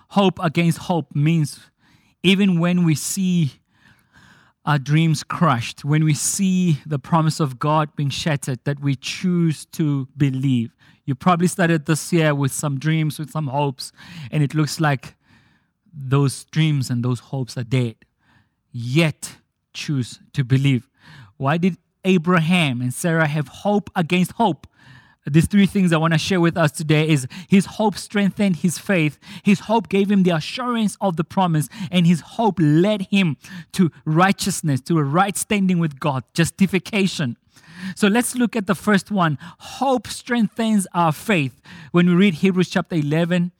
Hope 0.10 0.39
against 0.41 0.77
hope 0.79 1.15
means 1.15 1.60
even 2.24 2.60
when 2.60 2.83
we 2.83 2.95
see 2.95 3.53
our 4.65 4.77
dreams 4.77 5.24
crushed, 5.24 5.83
when 5.83 6.03
we 6.03 6.13
see 6.13 6.79
the 6.86 7.00
promise 7.00 7.39
of 7.39 7.57
God 7.57 7.95
being 7.95 8.10
shattered, 8.10 8.60
that 8.63 8.79
we 8.79 8.95
choose 8.95 9.65
to 9.67 10.07
believe. 10.15 10.75
You 11.05 11.15
probably 11.15 11.48
started 11.48 11.86
this 11.86 12.13
year 12.13 12.36
with 12.36 12.51
some 12.51 12.77
dreams, 12.77 13.17
with 13.17 13.31
some 13.31 13.48
hopes, 13.48 13.91
and 14.29 14.43
it 14.43 14.53
looks 14.53 14.79
like 14.79 15.15
those 15.91 16.43
dreams 16.45 16.89
and 16.89 17.03
those 17.03 17.19
hopes 17.19 17.57
are 17.57 17.63
dead. 17.63 17.95
Yet 18.71 19.38
choose 19.74 20.19
to 20.33 20.43
believe. 20.43 20.88
Why 21.38 21.57
did 21.57 21.77
Abraham 22.03 22.81
and 22.81 22.93
Sarah 22.93 23.27
have 23.27 23.48
hope 23.48 23.89
against 23.96 24.34
hope? 24.34 24.67
these 25.29 25.48
three 25.48 25.67
things 25.67 25.93
I 25.93 25.98
want 25.98 26.13
to 26.13 26.20
share 26.20 26.41
with 26.41 26.58
us 26.58 26.72
today 26.72 27.08
is 27.08 27.27
his 27.48 27.65
hope 27.65 27.96
strengthened 27.96 28.58
his 28.58 28.79
faith. 28.79 29.20
His 29.43 29.62
hope 29.62 29.88
gave 29.88 30.10
him 30.10 30.24
the 30.24 30.36
assurance 30.36 30.98
of 31.00 31.15
the 31.15 31.24
promise, 31.24 31.70
and 31.91 32.08
his 32.08 32.22
hope 32.22 32.58
led 32.60 33.03
him 33.03 33.38
to 33.74 33.91
righteousness, 34.03 34.81
to 34.81 34.98
a 34.98 35.03
right 35.03 35.38
standing 35.38 35.77
with 35.77 36.00
God, 36.00 36.24
justification. 36.34 37.38
So 37.96 38.08
let's 38.08 38.36
look 38.36 38.55
at 38.55 38.67
the 38.67 38.75
first 38.75 39.12
one. 39.12 39.38
Hope 39.60 40.08
strengthens 40.08 40.88
our 40.93 41.12
faith. 41.12 41.62
When 41.91 42.08
we 42.08 42.13
read 42.13 42.36
Hebrews 42.36 42.70
chapter 42.70 42.96
11, 42.96 43.51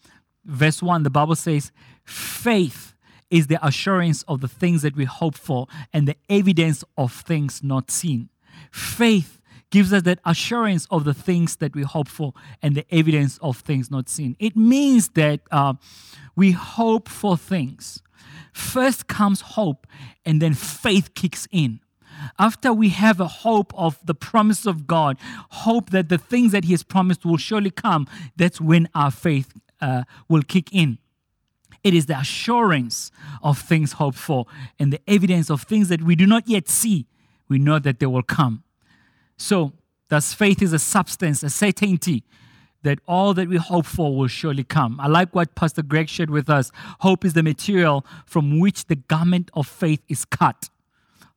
verse 0.46 0.82
1, 0.82 1.04
the 1.04 1.10
Bible 1.10 1.36
says, 1.36 1.72
faith 2.04 2.91
is 3.32 3.48
the 3.48 3.66
assurance 3.66 4.24
of 4.28 4.42
the 4.42 4.48
things 4.48 4.84
that 4.84 4.96
we 4.96 5.06
hope 5.06 5.36
for 5.36 5.68
and 5.92 6.08
the 6.08 6.16
evidence 6.30 6.84
of 6.98 7.12
things 7.12 7.64
not 7.64 7.90
seen. 7.90 8.30
Faith 8.72 9.42
gives 9.72 9.92
us 9.94 10.04
that 10.04 10.20
assurance 10.26 10.86
of 10.92 11.06
the 11.06 11.14
things 11.14 11.56
that 11.56 11.74
we 11.74 11.82
hope 11.82 12.08
for 12.08 12.34
and 12.62 12.76
the 12.76 12.86
evidence 12.94 13.40
of 13.40 13.58
things 13.58 13.90
not 13.90 14.10
seen. 14.10 14.36
It 14.38 14.56
means 14.56 15.10
that 15.10 15.40
uh, 15.50 15.74
we 16.36 16.52
hope 16.52 17.10
for 17.10 17.38
things. 17.38 18.04
First 18.54 19.08
comes 19.08 19.42
hope, 19.42 19.88
and 20.26 20.42
then 20.42 20.54
faith 20.54 21.14
kicks 21.16 21.48
in. 21.52 21.80
After 22.38 22.74
we 22.74 22.90
have 22.90 23.20
a 23.20 23.28
hope 23.28 23.74
of 23.76 23.98
the 24.06 24.14
promise 24.14 24.66
of 24.66 24.86
God, 24.86 25.18
hope 25.50 25.90
that 25.92 26.10
the 26.10 26.18
things 26.18 26.52
that 26.52 26.66
He 26.66 26.74
has 26.74 26.84
promised 26.84 27.26
will 27.26 27.38
surely 27.38 27.72
come, 27.72 28.08
that's 28.36 28.60
when 28.60 28.90
our 28.94 29.10
faith 29.10 29.54
uh, 29.80 30.04
will 30.28 30.44
kick 30.44 30.74
in. 30.74 31.00
It 31.84 31.94
is 31.94 32.06
the 32.06 32.20
assurance 32.20 33.12
of 33.42 33.58
things 33.58 33.94
hoped 33.94 34.18
for 34.18 34.46
and 34.78 34.94
the 34.94 35.00
evidence 35.08 35.50
of 35.50 35.64
things 35.64 35.90
that 35.90 36.02
we 36.02 36.16
do 36.16 36.28
not 36.28 36.48
yet 36.48 36.70
see. 36.70 37.08
We 37.48 37.58
know 37.58 37.80
that 37.80 38.00
they 38.00 38.06
will 38.06 38.24
come. 38.24 38.64
So, 39.38 39.74
thus, 40.10 40.34
faith 40.34 40.62
is 40.62 40.74
a 40.74 40.80
substance, 40.80 41.44
a 41.44 41.50
certainty 41.50 42.24
that 42.84 43.00
all 43.08 43.34
that 43.34 43.48
we 43.48 43.58
hope 43.58 43.86
for 43.86 44.16
will 44.16 44.28
surely 44.28 44.64
come. 44.64 45.00
I 45.00 45.08
like 45.08 45.34
what 45.36 45.56
Pastor 45.56 45.84
Greg 45.84 46.10
shared 46.10 46.30
with 46.30 46.50
us. 46.50 46.72
Hope 47.00 47.26
is 47.26 47.34
the 47.34 47.44
material 47.44 48.06
from 48.26 48.60
which 48.60 48.86
the 48.86 48.96
garment 48.96 49.52
of 49.54 49.68
faith 49.68 50.02
is 50.08 50.26
cut. 50.26 50.70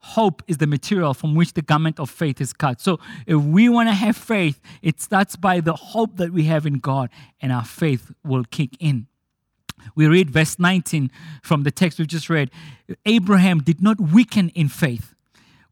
Hope 0.00 0.42
is 0.46 0.58
the 0.58 0.66
material 0.66 1.14
from 1.14 1.34
which 1.34 1.54
the 1.54 1.62
garment 1.62 1.98
of 1.98 2.10
faith 2.10 2.40
is 2.40 2.52
cut. 2.52 2.80
So, 2.80 3.00
if 3.26 3.40
we 3.40 3.70
want 3.70 3.88
to 3.88 3.94
have 3.94 4.16
faith, 4.16 4.60
it 4.82 5.00
starts 5.00 5.34
by 5.34 5.60
the 5.60 5.72
hope 5.72 6.18
that 6.18 6.30
we 6.30 6.44
have 6.44 6.66
in 6.66 6.74
God, 6.74 7.08
and 7.40 7.50
our 7.50 7.64
faith 7.64 8.12
will 8.22 8.44
kick 8.44 8.76
in. 8.78 9.06
We 9.94 10.06
read 10.06 10.30
verse 10.30 10.58
19 10.58 11.10
from 11.42 11.62
the 11.62 11.70
text 11.70 11.98
we 11.98 12.06
just 12.06 12.30
read 12.30 12.50
Abraham 13.06 13.60
did 13.60 13.82
not 13.82 14.00
weaken 14.00 14.50
in 14.50 14.68
faith 14.68 15.14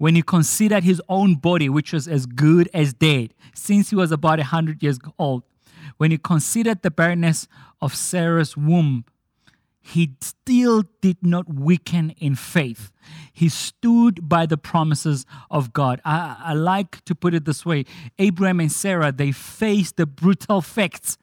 when 0.02 0.16
he 0.16 0.22
considered 0.22 0.82
his 0.82 1.00
own 1.08 1.36
body, 1.36 1.68
which 1.68 1.92
was 1.92 2.08
as 2.08 2.26
good 2.26 2.68
as 2.74 2.92
dead, 2.92 3.32
since 3.54 3.90
he 3.90 3.94
was 3.94 4.10
about 4.10 4.40
a 4.40 4.42
hundred 4.42 4.82
years 4.82 4.98
old, 5.16 5.44
when 5.96 6.10
he 6.10 6.18
considered 6.18 6.82
the 6.82 6.90
barrenness 6.90 7.46
of 7.80 7.94
Sarah's 7.94 8.56
womb, 8.56 9.04
he 9.80 10.16
still 10.20 10.82
did 11.00 11.18
not 11.22 11.52
weaken 11.54 12.10
in 12.18 12.34
faith. 12.34 12.90
He 13.32 13.48
stood 13.48 14.28
by 14.28 14.44
the 14.44 14.56
promises 14.56 15.24
of 15.52 15.72
God. 15.72 16.00
I, 16.04 16.36
I, 16.46 16.54
like 16.54 17.04
to 17.04 17.14
put 17.14 17.32
it 17.32 17.44
this 17.44 17.64
way 17.64 17.84
Abraham 18.18 18.58
and 18.58 18.72
Sarah, 18.72 19.12
they 19.12 19.30
faced 19.30 19.98
the 19.98 20.06
brutal 20.06 20.62
facts, 20.62 21.16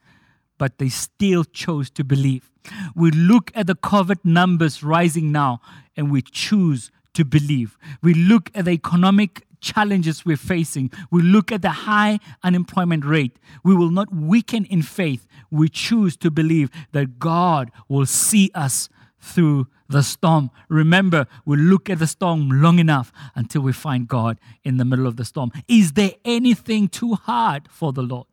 but 0.60 0.76
they 0.76 0.90
still 0.90 1.42
chose 1.42 1.88
to 1.88 2.04
believe. 2.04 2.50
We 2.94 3.10
look 3.10 3.50
at 3.54 3.66
the 3.66 3.74
COVID 3.74 4.18
numbers 4.24 4.82
rising 4.82 5.32
now 5.32 5.62
and 5.96 6.12
we 6.12 6.20
choose 6.20 6.90
to 7.14 7.24
believe. 7.24 7.78
We 8.02 8.12
look 8.12 8.50
at 8.54 8.66
the 8.66 8.72
economic 8.72 9.46
challenges 9.62 10.26
we're 10.26 10.36
facing. 10.36 10.90
We 11.10 11.22
look 11.22 11.50
at 11.50 11.62
the 11.62 11.70
high 11.70 12.18
unemployment 12.42 13.06
rate. 13.06 13.38
We 13.64 13.74
will 13.74 13.88
not 13.90 14.14
weaken 14.14 14.66
in 14.66 14.82
faith. 14.82 15.26
We 15.50 15.70
choose 15.70 16.14
to 16.18 16.30
believe 16.30 16.70
that 16.92 17.18
God 17.18 17.70
will 17.88 18.04
see 18.04 18.50
us 18.54 18.90
through 19.18 19.66
the 19.88 20.02
storm. 20.02 20.50
Remember, 20.68 21.26
we 21.46 21.56
look 21.56 21.88
at 21.88 22.00
the 22.00 22.06
storm 22.06 22.50
long 22.50 22.78
enough 22.78 23.12
until 23.34 23.62
we 23.62 23.72
find 23.72 24.06
God 24.06 24.38
in 24.62 24.76
the 24.76 24.84
middle 24.84 25.06
of 25.06 25.16
the 25.16 25.24
storm. 25.24 25.52
Is 25.68 25.92
there 25.92 26.12
anything 26.22 26.88
too 26.88 27.14
hard 27.14 27.66
for 27.70 27.94
the 27.94 28.02
Lord? 28.02 28.26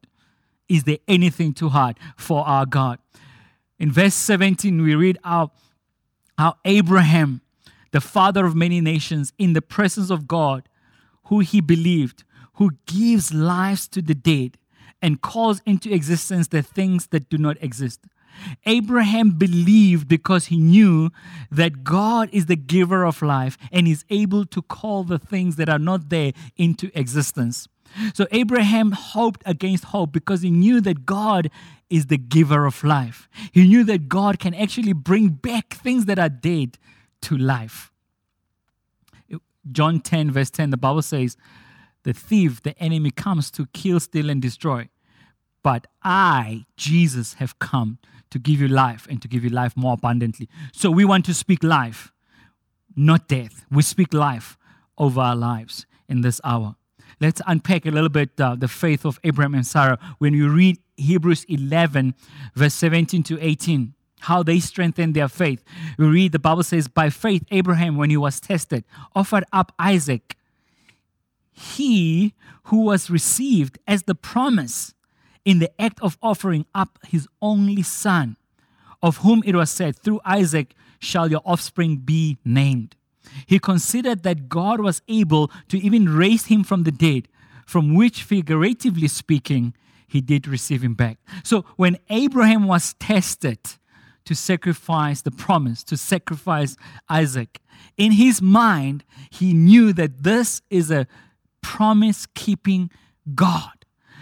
Is 0.70 0.84
there 0.84 1.00
anything 1.08 1.54
too 1.54 1.70
hard 1.70 1.98
for 2.16 2.46
our 2.46 2.66
God? 2.66 3.00
In 3.80 3.92
verse 3.92 4.16
17, 4.16 4.82
we 4.82 4.96
read 4.96 5.18
how, 5.24 5.52
how 6.38 6.56
Abraham 6.66 7.42
the 7.92 8.02
father 8.02 8.46
of 8.46 8.56
many 8.56 8.82
nations, 8.82 9.34
in 9.38 9.54
the 9.54 9.62
presence 9.62 10.10
of 10.10 10.28
God, 10.28 10.70
who 11.26 11.40
he 11.40 11.62
believed, 11.62 12.24
who 12.54 12.72
gives 12.86 13.34
lives 13.34 13.88
to 13.90 14.02
the 14.02 14.16
dead 14.16 14.58
and 15.02 15.22
calls 15.22 15.62
into 15.66 15.94
existence 15.94 16.48
the 16.48 16.62
things 16.62 17.08
that 17.08 17.30
do 17.30 17.38
not 17.38 17.58
exist. 17.62 18.02
Abraham 18.66 19.32
believed 19.32 20.08
because 20.08 20.46
he 20.46 20.58
knew 20.58 21.10
that 21.50 21.84
God 21.84 22.30
is 22.32 22.46
the 22.46 22.56
giver 22.56 23.04
of 23.04 23.22
life 23.22 23.58
and 23.72 23.88
is 23.88 24.06
able 24.10 24.46
to 24.46 24.62
call 24.62 25.04
the 25.04 25.18
things 25.18 25.56
that 25.56 25.70
are 25.70 25.80
not 25.80 26.10
there 26.10 26.34
into 26.56 26.92
existence. 26.94 27.68
So 28.14 28.28
Abraham 28.32 28.92
hoped 28.92 29.42
against 29.46 29.86
hope 29.86 30.12
because 30.12 30.42
he 30.42 30.52
knew 30.52 30.82
that 30.82 31.06
God 31.06 31.50
is 31.90 32.08
the 32.08 32.18
giver 32.18 32.66
of 32.66 32.84
life. 32.84 33.30
He 33.52 33.68
knew 33.68 33.84
that 33.86 34.10
God 34.10 34.40
can 34.40 34.54
actually 34.54 34.94
bring 34.94 35.30
back 35.30 35.74
things 35.74 36.06
that 36.06 36.20
are 36.20 36.30
dead 36.30 36.78
to 37.22 37.38
life. 37.38 37.92
John 39.72 40.00
10, 40.00 40.32
verse 40.32 40.50
10, 40.50 40.70
the 40.70 40.78
Bible 40.78 41.02
says, 41.02 41.38
The 42.04 42.14
thief, 42.14 42.64
the 42.64 42.78
enemy, 42.80 43.12
comes 43.12 43.52
to 43.52 43.66
kill, 43.68 44.00
steal, 44.00 44.30
and 44.30 44.42
destroy. 44.42 44.90
But 45.64 45.88
I, 46.04 46.66
Jesus, 46.78 47.36
have 47.36 47.60
come 47.60 48.00
to 48.30 48.40
give 48.40 48.62
you 48.62 48.68
life 48.68 49.08
and 49.10 49.22
to 49.22 49.28
give 49.28 49.44
you 49.44 49.50
life 49.50 49.76
more 49.76 49.94
abundantly. 49.94 50.50
So 50.72 50.92
we 50.92 51.06
want 51.06 51.26
to 51.26 51.34
speak 51.34 51.64
life, 51.64 52.12
not 52.96 53.28
death. 53.28 53.66
We 53.72 53.82
speak 53.82 54.14
life 54.14 54.58
over 54.98 55.20
our 55.20 55.36
lives 55.36 55.86
in 56.08 56.22
this 56.22 56.40
hour. 56.44 56.76
Let's 57.20 57.42
unpack 57.48 57.86
a 57.86 57.92
little 57.92 58.10
bit 58.10 58.40
uh, 58.40 58.56
the 58.56 58.68
faith 58.68 59.06
of 59.06 59.20
Abraham 59.24 59.56
and 59.56 59.66
Sarah 59.66 59.98
when 60.20 60.34
you 60.34 60.50
read 60.50 60.78
Hebrews 60.98 61.46
11, 61.50 62.14
verse 62.56 62.74
17 62.74 63.24
to 63.24 63.40
18 63.42 63.94
how 64.22 64.44
they 64.44 64.60
strengthened 64.60 65.14
their 65.14 65.28
faith. 65.28 65.64
We 65.98 66.08
read 66.08 66.32
the 66.32 66.40
Bible 66.40 66.64
says, 66.64 66.88
By 66.88 67.10
faith, 67.10 67.44
Abraham, 67.52 67.98
when 67.98 68.10
he 68.10 68.18
was 68.18 68.40
tested, 68.40 68.84
offered 69.16 69.44
up 69.54 69.74
Isaac, 69.78 70.36
he 71.52 72.34
who 72.64 72.82
was 72.82 73.10
received 73.10 73.80
as 73.88 74.04
the 74.04 74.16
promise 74.16 74.94
in 75.46 75.60
the 75.60 75.82
act 75.82 76.00
of 76.02 76.18
offering 76.22 76.66
up 76.76 77.00
his 77.08 77.26
only 77.42 77.82
son, 77.82 78.36
of 79.02 79.18
whom 79.18 79.44
it 79.46 79.56
was 79.56 79.72
said, 79.72 79.96
Through 79.96 80.20
Isaac 80.26 80.76
shall 81.00 81.32
your 81.32 81.42
offspring 81.46 81.98
be 81.98 82.38
named. 82.44 82.97
He 83.46 83.60
considered 83.60 84.24
that 84.24 84.50
God 84.50 84.80
was 84.80 85.02
able 85.08 85.52
to 85.70 85.78
even 85.78 86.16
raise 86.16 86.46
him 86.46 86.64
from 86.64 86.84
the 86.84 86.92
dead, 86.92 87.28
from 87.66 87.96
which, 87.96 88.24
figuratively 88.24 89.08
speaking, 89.08 89.74
he 90.08 90.22
did 90.22 90.48
receive 90.48 90.84
him 90.84 90.94
back. 90.94 91.18
So 91.44 91.66
when 91.76 91.98
Abraham 92.10 92.68
was 92.68 92.94
tested, 93.00 93.60
to 94.28 94.36
sacrifice 94.36 95.22
the 95.22 95.32
promise, 95.32 95.86
to 95.86 95.96
sacrifice 95.96 96.76
Isaac. 97.08 97.62
In 97.96 98.12
his 98.12 98.42
mind, 98.42 99.06
he 99.30 99.54
knew 99.54 99.94
that 99.94 100.24
this 100.24 100.62
is 100.70 100.92
a 100.92 101.08
promise 101.62 102.26
keeping 102.36 102.92
God. 103.34 103.77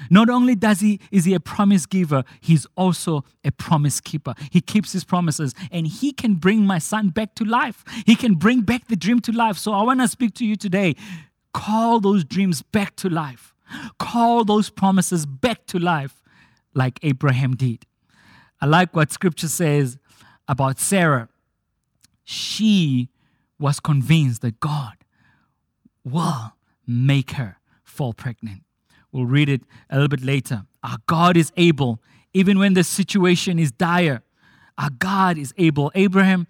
Not 0.09 0.29
only 0.29 0.55
does 0.55 0.79
he 0.79 0.99
is 1.11 1.25
he 1.25 1.33
a 1.33 1.39
promise 1.39 1.85
giver, 1.85 2.23
he's 2.41 2.65
also 2.75 3.23
a 3.43 3.51
promise 3.51 3.99
keeper. 3.99 4.33
He 4.51 4.61
keeps 4.61 4.91
his 4.91 5.03
promises 5.03 5.53
and 5.71 5.87
he 5.87 6.11
can 6.11 6.35
bring 6.35 6.65
my 6.65 6.79
son 6.79 7.09
back 7.09 7.35
to 7.35 7.45
life. 7.45 7.83
He 8.05 8.15
can 8.15 8.35
bring 8.35 8.61
back 8.61 8.87
the 8.87 8.95
dream 8.95 9.19
to 9.21 9.31
life. 9.31 9.57
So 9.57 9.73
I 9.73 9.83
want 9.83 10.01
to 10.01 10.07
speak 10.07 10.33
to 10.35 10.45
you 10.45 10.55
today. 10.55 10.95
Call 11.53 11.99
those 11.99 12.23
dreams 12.23 12.61
back 12.61 12.95
to 12.97 13.09
life. 13.09 13.53
Call 13.97 14.43
those 14.43 14.69
promises 14.69 15.25
back 15.25 15.65
to 15.67 15.79
life 15.79 16.21
like 16.73 16.99
Abraham 17.01 17.55
did. 17.55 17.85
I 18.61 18.65
like 18.65 18.95
what 18.95 19.11
scripture 19.11 19.47
says 19.47 19.97
about 20.47 20.79
Sarah. 20.79 21.29
She 22.23 23.09
was 23.59 23.79
convinced 23.79 24.41
that 24.41 24.59
God 24.59 24.93
will 26.03 26.53
make 26.85 27.31
her 27.31 27.57
fall 27.83 28.13
pregnant. 28.13 28.64
We'll 29.15 29.25
read 29.25 29.47
it 29.47 29.61
a 29.89 29.95
little 29.95 30.09
bit 30.09 30.25
later. 30.25 30.65
Our 30.83 30.97
God 31.07 31.37
is 31.37 31.53
able, 31.55 32.01
even 32.33 32.59
when 32.59 32.73
the 32.73 32.83
situation 32.83 33.57
is 33.57 33.71
dire. 33.71 34.23
Our 34.77 34.89
God 34.89 35.37
is 35.37 35.53
able. 35.57 35.89
Abraham's 35.95 36.47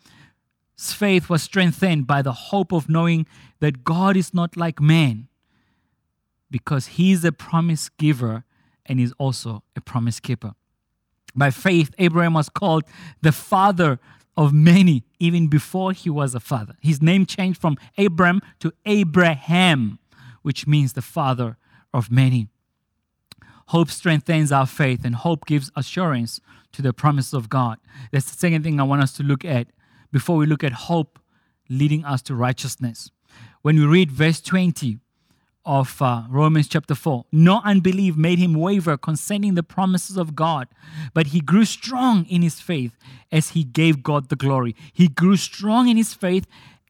faith 0.75 1.29
was 1.29 1.43
strengthened 1.43 2.07
by 2.07 2.24
the 2.24 2.31
hope 2.31 2.72
of 2.72 2.89
knowing 2.89 3.27
that 3.60 3.84
God 3.84 4.17
is 4.17 4.34
not 4.34 4.57
like 4.57 4.81
man 4.81 5.27
because 6.50 6.88
he's 6.88 7.24
a 7.24 7.31
promise 7.31 7.89
giver 7.89 8.45
and 8.88 9.00
he's 9.00 9.12
also 9.19 9.62
a 9.75 9.81
promise 9.81 10.19
keeper. 10.19 10.55
By 11.36 11.51
faith, 11.51 11.93
Abraham 12.00 12.34
was 12.34 12.50
called 12.50 12.86
the 13.22 13.31
father 13.31 14.00
of 14.36 14.53
many 14.53 15.03
even 15.19 15.50
before 15.50 15.91
he 15.91 16.10
was 16.10 16.34
a 16.34 16.39
father. 16.39 16.74
His 16.81 17.00
name 17.00 17.27
changed 17.27 17.62
from 17.62 17.77
Abram 17.95 18.41
to 18.62 18.74
Abraham, 18.88 20.00
which 20.41 20.65
means 20.65 20.93
the 20.93 21.03
father 21.03 21.57
of 21.93 22.10
many. 22.10 22.50
Hope 23.67 23.89
strengthens 23.89 24.51
our 24.51 24.67
faith, 24.67 25.03
and 25.03 25.15
hope 25.15 25.45
gives 25.45 25.72
assurance 25.75 26.39
to 26.74 26.81
the 26.81 26.93
promise 26.93 27.34
of 27.34 27.50
God. 27.50 27.77
That's 28.12 28.29
the 28.31 28.38
second 28.38 28.63
thing 28.63 28.79
I 28.79 28.84
want 28.84 29.01
us 29.01 29.13
to 29.13 29.24
look 29.24 29.43
at 29.43 29.67
before 30.12 30.38
we 30.38 30.45
look 30.45 30.63
at 30.63 30.72
hope 30.72 31.19
leading 31.69 32.05
us 32.05 32.22
to 32.24 32.36
righteousness. 32.36 33.12
When 33.62 33.79
we 33.79 33.86
read 33.86 34.12
verse 34.12 34.39
20, 34.39 35.00
of 35.65 36.00
uh, 36.01 36.24
Romans 36.29 36.67
chapter 36.67 36.93
4. 36.93 37.25
No 37.31 37.62
unbelief 37.63 38.15
made 38.15 38.38
him 38.38 38.53
waver 38.53 38.98
concerning 38.98 39.55
the 39.55 39.63
promises 39.63 40.15
of 40.15 40.36
God, 40.36 40.67
but 41.13 41.27
he 41.27 41.39
grew 41.39 41.65
strong 41.65 42.25
in 42.25 42.41
his 42.41 42.60
faith 42.60 42.95
as 43.31 43.50
he 43.50 43.63
gave 43.63 44.03
God 44.03 44.29
the 44.29 44.36
glory. 44.36 44.75
He 44.93 45.07
grew 45.07 45.36
strong 45.38 45.88
in 45.89 45.98
his 45.98 46.13
faith 46.13 46.45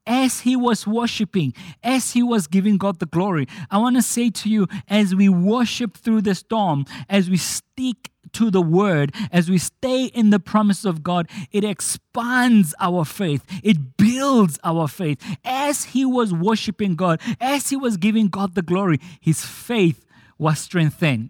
as 0.07 0.41
he 0.41 0.55
was 0.55 0.85
worshiping, 0.85 1.53
as 1.83 2.13
he 2.13 2.21
was 2.21 2.47
giving 2.47 2.77
God 2.77 2.99
the 2.99 3.05
glory. 3.05 3.47
I 3.71 3.77
want 3.77 3.95
to 3.95 4.01
say 4.01 4.29
to 4.29 4.49
you, 4.49 4.67
as 4.87 5.15
we 5.15 5.29
worship 5.29 5.97
through 5.97 6.21
the 6.21 6.35
storm, 6.35 6.85
as 7.09 7.29
we 7.29 7.37
stick 7.37 8.11
to 8.33 8.51
the 8.51 8.61
word, 8.61 9.13
as 9.31 9.49
we 9.49 9.57
stay 9.57 10.05
in 10.05 10.29
the 10.29 10.39
promise 10.39 10.83
of 10.85 11.03
God, 11.03 11.29
it 11.51 11.63
expands 11.63 12.73
our 12.79 13.05
faith. 13.05 13.43
It 13.63 13.97
builds 13.97 14.59
our 14.63 14.87
faith. 14.87 15.21
As 15.43 15.85
he 15.85 16.05
was 16.05 16.33
worshiping 16.33 16.95
God, 16.95 17.21
as 17.39 17.69
he 17.69 17.75
was 17.75 17.97
giving 17.97 18.27
God 18.27 18.55
the 18.55 18.61
glory, 18.61 18.99
his 19.19 19.45
faith 19.45 20.05
was 20.37 20.59
strengthened. 20.59 21.29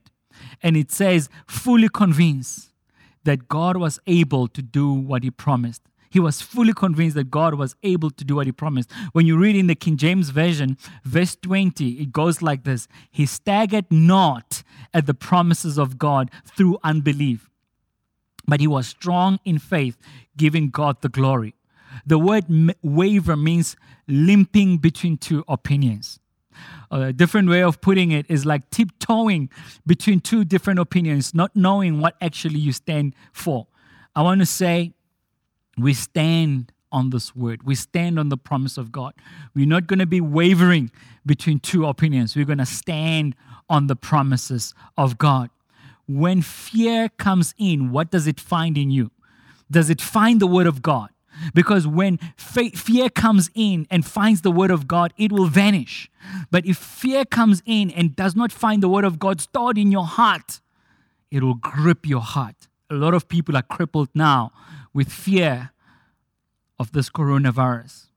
And 0.64 0.76
it 0.76 0.92
says, 0.92 1.30
fully 1.48 1.90
convinced 1.90 2.72
that 3.24 3.48
God 3.48 3.78
was 3.78 4.00
able 4.08 4.48
to 4.50 4.62
do 4.62 4.92
what 4.92 5.24
he 5.24 5.32
promised. 5.32 5.82
He 6.16 6.22
was 6.22 6.40
fully 6.40 6.72
convinced 6.72 7.18
that 7.18 7.30
God 7.30 7.56
was 7.56 7.76
able 7.84 8.10
to 8.10 8.24
do 8.24 8.36
what 8.38 8.46
he 8.46 8.54
promised. 8.54 8.90
When 9.12 9.26
you 9.26 9.38
read 9.38 9.54
in 9.54 9.68
the 9.68 9.76
King 9.76 9.98
James 9.98 10.30
Version, 10.30 10.78
verse 11.04 11.36
20, 11.36 11.90
it 11.90 12.14
goes 12.14 12.42
like 12.42 12.64
this 12.64 12.88
He 13.12 13.26
staggered 13.26 13.84
not 13.92 14.64
at 14.94 15.08
the 15.08 15.14
promises 15.14 15.78
of 15.78 15.98
God 15.98 16.32
through 16.46 16.78
unbelief, 16.86 17.50
but 18.48 18.62
he 18.62 18.66
was 18.66 18.88
strong 18.88 19.42
in 19.44 19.60
faith, 19.60 19.98
giving 20.38 20.70
God 20.70 21.02
the 21.02 21.10
glory. 21.10 21.54
The 22.06 22.18
word 22.18 22.46
waver 22.82 23.36
means 23.36 23.76
limping 24.08 24.78
between 24.78 25.18
two 25.18 25.44
opinions. 25.50 26.22
A 26.92 27.12
different 27.12 27.50
way 27.50 27.62
of 27.62 27.82
putting 27.82 28.12
it 28.12 28.26
is 28.30 28.46
like 28.46 28.70
tiptoeing 28.70 29.50
between 29.86 30.22
two 30.22 30.46
different 30.46 30.80
opinions, 30.80 31.34
not 31.34 31.54
knowing 31.58 32.00
what 32.00 32.16
actually 32.22 32.60
you 32.60 32.72
stand 32.72 33.16
for. 33.34 33.68
I 34.16 34.22
want 34.22 34.40
to 34.40 34.46
say 34.46 34.94
we 35.78 35.94
stand 35.94 36.72
on 36.92 37.10
this 37.10 37.36
word. 37.36 37.64
We 37.64 37.76
stand 37.76 38.18
on 38.18 38.30
the 38.30 38.38
promise 38.38 38.78
of 38.78 38.92
God. 38.92 39.14
We're 39.54 39.68
not 39.68 39.88
going 39.88 40.00
to 40.00 40.06
be 40.06 40.22
wavering 40.22 40.92
between 41.26 41.60
two 41.60 41.86
opinions. 41.86 42.36
We're 42.36 42.46
going 42.46 42.60
to 42.60 42.66
stand 42.66 43.36
on 43.70 43.88
the 43.88 43.96
promises 43.96 44.74
of 44.98 45.18
God. 45.18 45.50
When 46.08 46.42
fear 46.42 47.10
comes 47.10 47.54
in, 47.58 47.92
what 47.92 48.12
does 48.12 48.28
it 48.28 48.40
find 48.40 48.78
in 48.78 48.92
you? 48.92 49.12
Does 49.70 49.90
it 49.90 50.00
find 50.00 50.40
the 50.40 50.48
word 50.48 50.68
of 50.68 50.82
God? 50.82 51.10
Because 51.54 51.86
when 51.86 52.18
fear 52.38 53.10
comes 53.10 53.50
in 53.54 53.88
and 53.92 54.06
finds 54.06 54.42
the 54.42 54.52
word 54.52 54.72
of 54.72 54.88
God, 54.88 55.14
it 55.18 55.34
will 55.34 55.48
vanish. 55.48 56.10
But 56.50 56.66
if 56.66 56.78
fear 56.78 57.26
comes 57.26 57.62
in 57.66 57.92
and 57.92 58.16
does 58.16 58.36
not 58.36 58.54
find 58.54 58.82
the 58.82 58.88
word 58.88 59.04
of 59.04 59.20
God 59.20 59.42
stored 59.42 59.78
in 59.78 59.92
your 59.92 60.06
heart, 60.06 60.62
it 61.32 61.44
will 61.44 61.56
grip 61.56 62.08
your 62.08 62.22
heart. 62.22 62.68
A 62.90 62.94
lot 62.94 63.14
of 63.14 63.28
people 63.28 63.58
are 63.58 63.64
crippled 63.64 64.10
now 64.14 64.54
with 64.96 65.12
fear 65.12 65.72
of 66.80 66.94
this 66.94 67.10
coronavirus. 67.10 68.08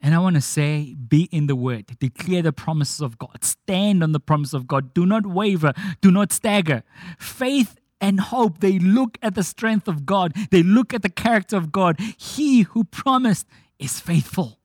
And 0.00 0.14
I 0.14 0.18
want 0.18 0.36
to 0.36 0.42
say, 0.42 0.94
be 0.94 1.22
in 1.32 1.46
the 1.46 1.56
word, 1.56 1.86
declare 1.98 2.42
the 2.42 2.52
promises 2.52 3.00
of 3.00 3.18
God, 3.18 3.42
stand 3.42 4.04
on 4.04 4.12
the 4.12 4.20
promise 4.20 4.52
of 4.52 4.68
God, 4.68 4.92
do 4.92 5.06
not 5.06 5.26
waver, 5.26 5.72
do 6.02 6.10
not 6.10 6.30
stagger. 6.30 6.84
Faith 7.18 7.80
and 7.98 8.20
hope, 8.20 8.60
they 8.60 8.78
look 8.78 9.16
at 9.22 9.34
the 9.34 9.42
strength 9.42 9.88
of 9.88 10.04
God, 10.04 10.34
they 10.50 10.62
look 10.62 10.92
at 10.92 11.00
the 11.00 11.08
character 11.08 11.56
of 11.56 11.72
God. 11.72 11.98
He 12.18 12.60
who 12.62 12.84
promised 12.84 13.46
is 13.78 13.98
faithful. 13.98 14.60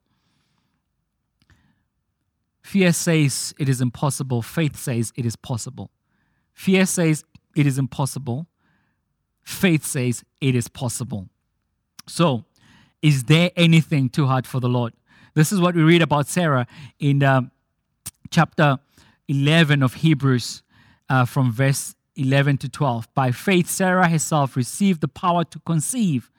Fear 2.62 2.91
says 2.91 3.54
it 3.58 3.69
is 3.69 3.80
impossible, 3.80 4.41
faith 4.41 4.76
says 4.76 5.13
it 5.15 5.26
is 5.26 5.38
possible. 5.38 5.91
Fear 6.54 6.86
says 6.86 7.23
it 7.56 7.65
is 7.65 7.80
impossible, 7.80 8.47
faith 9.43 9.86
says 9.86 10.26
it 10.41 10.56
is 10.56 10.67
possible. 10.67 11.30
So, 12.08 12.46
is 13.02 13.26
there 13.26 13.52
anything 13.56 14.10
too 14.10 14.26
hard 14.26 14.48
for 14.48 14.60
the 14.60 14.70
Lord? 14.70 14.94
This 15.34 15.52
is 15.52 15.60
what 15.60 15.76
we 15.76 15.82
read 15.84 16.02
about 16.02 16.28
Sarah 16.28 16.68
in 17.00 17.24
uh, 17.24 17.42
chapter 18.30 18.80
11 19.28 19.82
of 19.82 19.96
Hebrews, 19.96 20.63
uh, 21.10 21.26
from 21.26 21.52
verse 21.52 21.96
11 22.16 22.58
to 22.60 22.70
12. 22.70 23.13
By 23.13 23.32
faith, 23.32 23.70
Sarah 23.70 24.08
herself 24.08 24.56
received 24.56 25.02
the 25.02 25.08
power 25.08 25.44
to 25.46 25.60
conceive. 25.60 26.30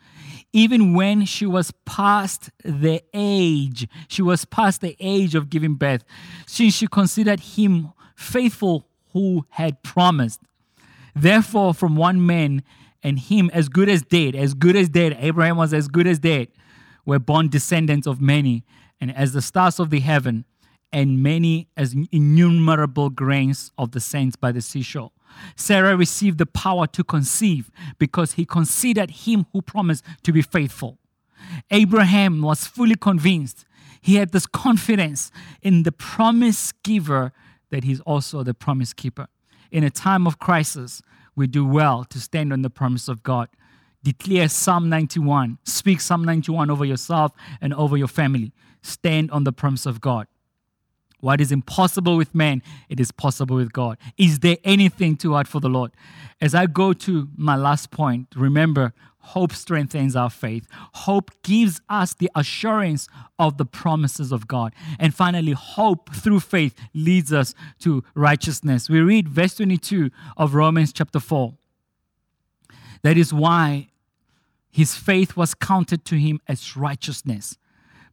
Even 0.53 0.95
when 0.95 1.25
she 1.25 1.47
was 1.47 1.73
past 1.85 2.51
the 2.65 3.03
age, 3.13 3.89
she 4.09 4.23
was 4.23 4.45
past 4.45 4.81
the 4.81 4.97
age 5.01 5.35
of 5.35 5.51
giving 5.51 5.75
birth, 5.75 6.05
since 6.47 6.75
she 6.75 6.87
considered 6.87 7.41
him 7.41 7.93
faithful 8.15 8.87
who 9.13 9.45
had 9.51 9.83
promised. 9.83 10.41
Therefore, 11.15 11.75
from 11.75 11.97
one 11.97 12.25
man, 12.25 12.63
and 13.05 13.19
him 13.19 13.51
as 13.53 13.69
good 13.69 13.89
as 13.89 14.03
dead, 14.03 14.35
as 14.35 14.55
good 14.55 14.75
as 14.75 14.89
dead. 14.89 15.17
Abraham 15.21 15.57
was 15.57 15.73
as 15.73 15.87
good 15.87 16.07
as 16.07 16.19
dead. 16.19 16.49
Were 17.05 17.19
born 17.19 17.49
descendants 17.49 18.07
of 18.07 18.21
many, 18.21 18.65
and 19.01 19.15
as 19.15 19.35
the 19.35 19.43
stars 19.43 19.79
of 19.79 19.91
the 19.91 20.01
heaven, 20.01 20.47
and 20.91 21.23
many 21.23 21.69
as 21.77 21.95
innumerable 22.11 23.11
grains 23.11 23.71
of 23.77 23.91
the 23.93 24.01
saints 24.01 24.37
by 24.37 24.51
the 24.53 24.63
seashore. 24.63 25.11
Sarah 25.57 25.97
received 25.97 26.39
the 26.39 26.47
power 26.47 26.87
to 26.87 27.05
conceive 27.05 27.71
because 27.99 28.33
he 28.33 28.45
considered 28.45 29.11
him 29.11 29.47
who 29.53 29.61
promised 29.61 30.05
to 30.23 30.33
be 30.33 30.41
faithful. 30.41 30.99
Abraham 31.71 32.41
was 32.41 32.67
fully 32.67 32.95
convinced 32.95 33.67
He 34.05 34.17
had 34.17 34.33
this 34.33 34.47
confidence 34.47 35.31
in 35.63 35.83
the 35.83 35.91
promise 35.91 36.73
giver 36.83 37.33
that 37.71 37.85
he's 37.85 38.01
also 38.01 38.43
the 38.43 38.53
promise 38.53 38.93
keeper. 38.93 39.29
In 39.71 39.83
a 39.83 39.89
time 39.89 40.27
of 40.27 40.39
crisis, 40.39 41.01
we 41.37 41.47
do 41.47 41.65
well 41.65 42.05
to 42.05 42.21
stand 42.21 42.53
on 42.53 42.63
the 42.63 42.71
promise 42.71 43.09
of 43.09 43.23
God. 43.23 43.49
Declare 44.03 44.49
Psalm 44.49 44.89
91. 44.89 45.59
Speak 45.65 46.01
Psalm 46.01 46.25
91 46.25 46.71
over 46.71 46.85
yourself 46.85 47.33
and 47.61 47.73
over 47.75 47.97
your 47.97 48.09
family. 48.09 48.53
Stand 48.83 49.31
on 49.31 49.45
the 49.45 49.53
promise 49.53 49.87
of 49.87 50.01
God. 50.01 50.27
What 51.21 51.41
is 51.41 51.51
impossible 51.51 52.19
with 52.19 52.35
man, 52.35 52.63
it 52.91 53.01
is 53.01 53.11
possible 53.11 53.57
with 53.57 53.73
God. 53.73 53.97
Is 54.19 54.41
there 54.41 54.59
anything 54.63 55.17
too 55.17 55.33
hard 55.33 55.49
for 55.49 55.59
the 55.59 55.71
Lord? 55.71 55.93
As 56.39 56.55
I 56.55 56.67
go 56.67 56.93
to 56.93 57.29
my 57.35 57.57
last 57.57 57.91
point, 57.91 58.29
remember, 58.37 58.93
hope 59.25 59.53
strengthens 59.53 60.15
our 60.15 60.29
faith. 60.29 60.67
Hope 60.93 61.31
gives 61.43 61.81
us 61.89 62.15
the 62.15 62.31
assurance 62.35 63.09
of 63.39 63.57
the 63.57 63.65
promises 63.65 64.33
of 64.33 64.47
God. 64.47 64.75
And 64.99 65.15
finally, 65.15 65.53
hope 65.53 66.15
through 66.15 66.41
faith 66.41 66.75
leads 66.93 67.33
us 67.33 67.55
to 67.81 68.05
righteousness. 68.15 68.91
We 68.91 69.01
read 69.01 69.29
verse 69.29 69.55
22 69.55 70.11
of 70.37 70.55
Romans 70.55 70.93
chapter 70.93 71.21
4. 71.21 71.55
That 73.03 73.17
is 73.17 73.33
why 73.33 73.89
his 74.71 74.95
faith 74.95 75.37
was 75.37 75.55
counted 75.55 76.05
to 76.07 76.17
him 76.17 76.41
as 76.47 76.77
righteousness. 76.77 77.57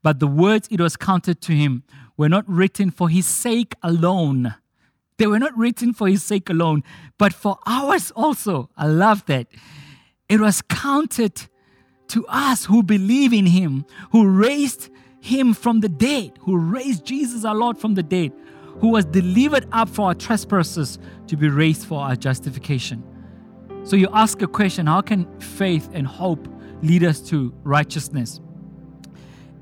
But 0.04 0.20
the 0.20 0.28
words 0.28 0.68
it 0.72 0.80
was 0.80 0.96
counted 0.96 1.42
to 1.42 1.54
him 1.54 1.84
were 2.18 2.30
not 2.30 2.48
written 2.48 2.90
for 2.90 3.10
his 3.10 3.26
sake 3.26 3.76
alone. 3.84 4.56
They 5.18 5.28
were 5.28 5.40
not 5.40 5.56
written 5.58 5.94
for 5.94 6.08
his 6.08 6.24
sake 6.24 6.50
alone, 6.50 6.84
but 7.18 7.34
for 7.34 7.60
ours 7.68 8.12
also. 8.12 8.70
I 8.78 8.88
love 8.88 9.26
that. 9.26 9.48
It 10.32 10.40
was 10.40 10.62
counted 10.62 11.50
to 12.08 12.26
us 12.28 12.64
who 12.64 12.84
believe 12.84 13.34
in 13.34 13.46
him, 13.46 13.86
who 14.14 14.26
raised 14.26 14.90
him 15.20 15.54
from 15.54 15.82
the 15.82 15.90
dead, 15.90 16.40
who 16.40 16.56
raised 16.56 17.04
Jesus 17.04 17.44
our 17.44 17.54
Lord 17.54 17.78
from 17.78 17.96
the 17.96 18.02
dead, 18.02 18.32
who 18.80 18.88
was 18.88 19.04
delivered 19.04 19.68
up 19.74 19.90
for 19.90 20.08
our 20.08 20.14
trespasses 20.14 21.00
to 21.28 21.36
be 21.36 21.50
raised 21.50 21.86
for 21.86 22.00
our 22.00 22.16
justification. 22.16 23.04
So 23.84 23.98
you 23.98 24.08
ask 24.14 24.42
a 24.42 24.48
question 24.48 24.88
how 24.88 25.02
can 25.02 25.28
faith 25.42 25.90
and 25.92 26.08
hope 26.08 26.48
lead 26.82 27.04
us 27.04 27.20
to 27.24 27.54
righteousness? 27.64 28.40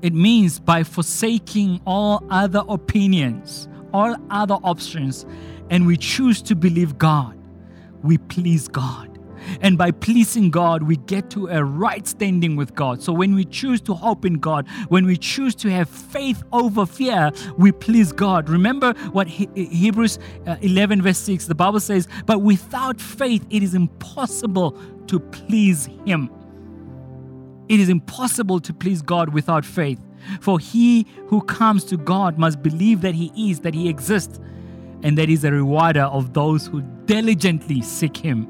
It 0.02 0.14
means 0.14 0.60
by 0.60 0.84
forsaking 0.84 1.80
all 1.84 2.24
other 2.30 2.62
opinions, 2.68 3.68
all 3.92 4.14
other 4.30 4.54
options, 4.62 5.26
and 5.68 5.84
we 5.84 5.96
choose 5.96 6.40
to 6.42 6.54
believe 6.54 6.96
God, 6.96 7.36
we 8.04 8.18
please 8.18 8.68
God. 8.68 9.09
And 9.60 9.76
by 9.76 9.90
pleasing 9.90 10.50
God, 10.50 10.82
we 10.82 10.96
get 10.96 11.30
to 11.30 11.48
a 11.48 11.64
right 11.64 12.06
standing 12.06 12.56
with 12.56 12.74
God. 12.74 13.02
So 13.02 13.12
when 13.12 13.34
we 13.34 13.44
choose 13.44 13.80
to 13.82 13.94
hope 13.94 14.24
in 14.24 14.34
God, 14.34 14.68
when 14.88 15.06
we 15.06 15.16
choose 15.16 15.54
to 15.56 15.70
have 15.70 15.88
faith 15.88 16.42
over 16.52 16.86
fear, 16.86 17.30
we 17.56 17.72
please 17.72 18.12
God. 18.12 18.48
Remember 18.48 18.92
what 19.12 19.26
Hebrews 19.28 20.18
uh, 20.46 20.56
11, 20.60 21.02
verse 21.02 21.18
6, 21.18 21.46
the 21.46 21.54
Bible 21.54 21.80
says, 21.80 22.08
But 22.26 22.40
without 22.40 23.00
faith, 23.00 23.46
it 23.50 23.62
is 23.62 23.74
impossible 23.74 24.78
to 25.06 25.20
please 25.20 25.88
Him. 26.06 26.30
It 27.68 27.80
is 27.80 27.88
impossible 27.88 28.60
to 28.60 28.74
please 28.74 29.02
God 29.02 29.32
without 29.32 29.64
faith. 29.64 30.00
For 30.40 30.58
he 30.58 31.06
who 31.26 31.40
comes 31.42 31.84
to 31.84 31.96
God 31.96 32.38
must 32.38 32.62
believe 32.62 33.00
that 33.02 33.14
He 33.14 33.32
is, 33.50 33.60
that 33.60 33.74
He 33.74 33.88
exists, 33.88 34.38
and 35.02 35.16
that 35.16 35.28
He 35.28 35.34
is 35.34 35.44
a 35.44 35.52
rewarder 35.52 36.02
of 36.02 36.34
those 36.34 36.66
who 36.66 36.82
diligently 37.06 37.80
seek 37.80 38.16
Him. 38.16 38.48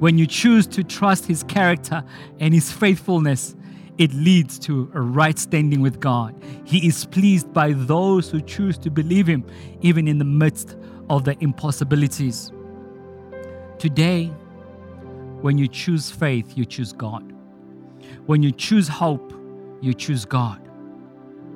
When 0.00 0.16
you 0.16 0.26
choose 0.26 0.66
to 0.68 0.82
trust 0.82 1.26
His 1.26 1.42
character 1.42 2.02
and 2.40 2.52
His 2.54 2.72
faithfulness, 2.72 3.54
it 3.98 4.14
leads 4.14 4.58
to 4.60 4.90
a 4.94 5.00
right 5.00 5.38
standing 5.38 5.82
with 5.82 6.00
God. 6.00 6.34
He 6.64 6.86
is 6.86 7.04
pleased 7.04 7.52
by 7.52 7.72
those 7.72 8.30
who 8.30 8.40
choose 8.40 8.78
to 8.78 8.90
believe 8.90 9.26
Him, 9.26 9.44
even 9.82 10.08
in 10.08 10.18
the 10.18 10.24
midst 10.24 10.76
of 11.10 11.24
the 11.24 11.36
impossibilities. 11.40 12.50
Today, 13.78 14.26
when 15.42 15.58
you 15.58 15.68
choose 15.68 16.10
faith, 16.10 16.56
you 16.56 16.64
choose 16.64 16.94
God. 16.94 17.30
When 18.24 18.42
you 18.42 18.52
choose 18.52 18.88
hope, 18.88 19.34
you 19.82 19.92
choose 19.92 20.24
God. 20.24 20.60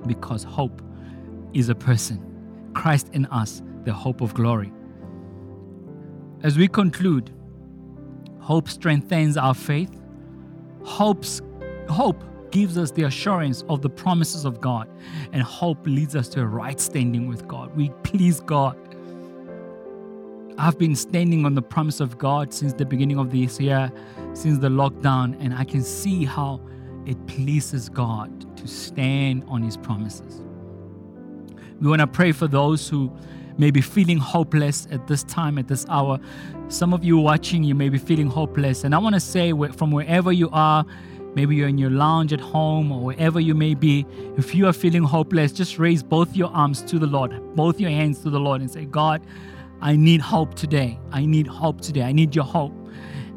Because 0.07 0.45
hope 0.45 0.83
is 1.55 1.71
a 1.71 1.75
person, 1.75 2.23
Christ 2.75 3.09
in 3.15 3.25
us, 3.27 3.63
the 3.85 3.93
hope 3.93 4.21
of 4.21 4.35
glory. 4.35 4.71
As 6.43 6.59
we 6.59 6.69
conclude, 6.69 7.31
Hope 8.45 8.69
strengthens 8.69 9.39
our 9.39 9.55
faith. 9.55 9.91
Hope's, 10.83 11.41
hope 11.89 12.23
gives 12.51 12.77
us 12.77 12.91
the 12.91 13.05
assurance 13.05 13.65
of 13.71 13.81
the 13.81 13.89
promises 13.89 14.45
of 14.45 14.61
God, 14.61 14.87
and 15.33 15.43
hope 15.43 15.87
leads 15.87 16.15
us 16.15 16.29
to 16.29 16.43
a 16.43 16.47
right 16.47 16.79
standing 16.79 17.27
with 17.27 17.49
God. 17.49 17.75
We 17.75 17.89
please 18.03 18.41
God. 18.41 18.77
I've 20.59 20.79
been 20.79 20.95
standing 20.95 21.47
on 21.47 21.55
the 21.55 21.63
promise 21.63 22.01
of 22.01 22.19
God 22.19 22.53
since 22.53 22.75
the 22.75 22.85
beginning 22.85 23.19
of 23.19 23.31
this 23.33 23.59
year, 23.59 23.91
since 24.35 24.59
the 24.59 24.69
lockdown, 24.69 25.37
and 25.41 25.55
I 25.55 25.65
can 25.65 25.83
see 25.83 26.27
how 26.27 26.61
it 27.07 27.27
pleases 27.27 27.89
God 27.89 28.59
to 28.59 28.69
stand 28.69 29.45
on 29.49 29.63
His 29.63 29.79
promises. 29.79 30.43
We 31.81 31.89
want 31.89 32.01
to 32.01 32.07
pray 32.07 32.33
for 32.33 32.47
those 32.47 32.91
who 32.91 33.11
may 33.59 33.71
be 33.71 33.81
feeling 33.81 34.19
hopeless 34.19 34.87
at 34.91 35.07
this 35.07 35.23
time, 35.25 35.59
at 35.59 35.69
this 35.69 35.87
hour. 35.89 36.19
Some 36.69 36.93
of 36.93 37.05
you 37.05 37.19
watching, 37.19 37.65
you 37.65 37.75
may 37.75 37.89
be 37.89 37.99
feeling 37.99 38.27
hopeless. 38.27 38.85
And 38.85 38.95
I 38.95 38.99
want 38.99 39.15
to 39.15 39.21
say, 39.21 39.53
from 39.73 39.91
wherever 39.91 40.33
you 40.33 40.49
are, 40.53 40.85
maybe 41.35 41.57
you're 41.57 41.69
in 41.69 41.79
your 41.79 41.91
lounge 41.91 42.33
at 42.33 42.41
home 42.41 42.91
or 42.93 43.01
wherever 43.01 43.41
you 43.41 43.55
may 43.55 43.75
be, 43.75 44.07
if 44.37 44.55
you 44.55 44.67
are 44.67 44.73
feeling 44.73 45.03
hopeless, 45.03 45.53
just 45.53 45.79
raise 45.79 46.03
both 46.03 46.35
your 46.37 46.51
arms 46.51 46.83
to 46.83 46.99
the 46.99 47.07
Lord, 47.07 47.33
both 47.55 47.81
your 47.81 47.91
hands 47.91 48.21
to 48.21 48.31
the 48.31 48.41
Lord, 48.41 48.61
and 48.61 48.71
say, 48.71 48.85
God, 48.85 49.25
I 49.81 49.97
need 49.97 50.21
hope 50.21 50.55
today. 50.55 50.99
I 51.13 51.27
need 51.27 51.47
hope 51.47 51.81
today. 51.81 52.03
I 52.03 52.13
need 52.13 52.35
your 52.35 52.45
hope. 52.45 52.73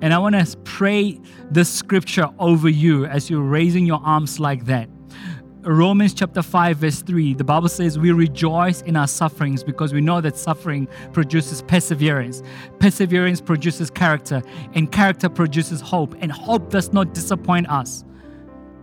And 0.01 0.13
I 0.13 0.19
want 0.19 0.35
to 0.35 0.57
pray 0.59 1.19
this 1.49 1.73
scripture 1.73 2.29
over 2.37 2.69
you 2.69 3.05
as 3.05 3.29
you're 3.29 3.41
raising 3.41 3.85
your 3.85 3.99
arms 4.03 4.39
like 4.39 4.65
that. 4.65 4.89
Romans 5.73 6.13
chapter 6.13 6.41
5, 6.41 6.77
verse 6.77 7.01
3, 7.01 7.33
the 7.33 7.43
Bible 7.43 7.67
says, 7.67 7.99
We 7.99 8.13
rejoice 8.13 8.81
in 8.83 8.95
our 8.95 9.07
sufferings 9.07 9.65
because 9.65 9.93
we 9.93 9.99
know 9.99 10.21
that 10.21 10.37
suffering 10.37 10.87
produces 11.11 11.61
perseverance. 11.61 12.41
Perseverance 12.79 13.41
produces 13.41 13.89
character, 13.89 14.41
and 14.75 14.89
character 14.91 15.27
produces 15.27 15.81
hope. 15.81 16.15
And 16.19 16.31
hope 16.31 16.69
does 16.69 16.93
not 16.93 17.13
disappoint 17.13 17.69
us 17.69 18.05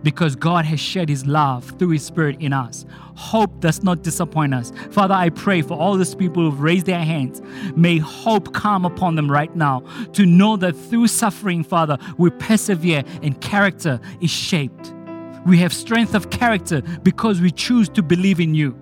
because 0.03 0.35
God 0.35 0.65
has 0.65 0.79
shed 0.79 1.09
His 1.09 1.25
love 1.25 1.73
through 1.79 1.89
His 1.89 2.05
Spirit 2.05 2.37
in 2.39 2.53
us. 2.53 2.85
Hope 3.15 3.59
does 3.59 3.81
not 3.81 4.03
disappoint 4.03 4.53
us. 4.53 4.71
Father, 4.91 5.15
I 5.15 5.29
pray 5.29 5.63
for 5.63 5.73
all 5.73 5.97
these 5.97 6.13
people 6.13 6.43
who've 6.43 6.61
raised 6.61 6.85
their 6.85 7.03
hands. 7.03 7.41
May 7.75 7.97
hope 7.97 8.53
come 8.53 8.85
upon 8.85 9.15
them 9.15 9.31
right 9.31 9.53
now 9.55 9.79
to 10.13 10.27
know 10.27 10.55
that 10.57 10.73
through 10.73 11.07
suffering, 11.07 11.63
Father, 11.63 11.97
we 12.19 12.29
persevere 12.29 13.03
and 13.23 13.41
character 13.41 13.99
is 14.21 14.29
shaped. 14.29 14.93
We 15.45 15.59
have 15.59 15.73
strength 15.73 16.15
of 16.15 16.29
character 16.29 16.81
because 17.03 17.39
we 17.39 17.51
choose 17.51 17.87
to 17.89 18.01
believe 18.01 18.39
in 18.39 18.55
you. 18.55 18.75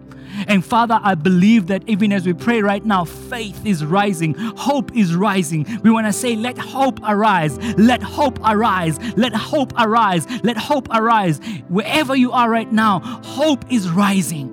And 0.47 0.65
Father, 0.65 0.99
I 1.01 1.15
believe 1.15 1.67
that 1.67 1.83
even 1.87 2.11
as 2.11 2.25
we 2.25 2.33
pray 2.33 2.61
right 2.61 2.83
now, 2.83 3.05
faith 3.05 3.65
is 3.65 3.85
rising, 3.85 4.33
hope 4.33 4.95
is 4.95 5.15
rising. 5.15 5.65
We 5.83 5.91
want 5.91 6.07
to 6.07 6.13
say, 6.13 6.35
let 6.35 6.57
hope 6.57 6.99
arise, 7.03 7.57
let 7.77 8.01
hope 8.01 8.39
arise, 8.43 8.99
let 9.15 9.33
hope 9.33 9.73
arise, 9.77 10.27
let 10.43 10.57
hope 10.57 10.87
arise. 10.91 11.39
Wherever 11.67 12.15
you 12.15 12.31
are 12.31 12.49
right 12.49 12.71
now, 12.71 12.99
hope 13.23 13.65
is 13.71 13.89
rising. 13.89 14.49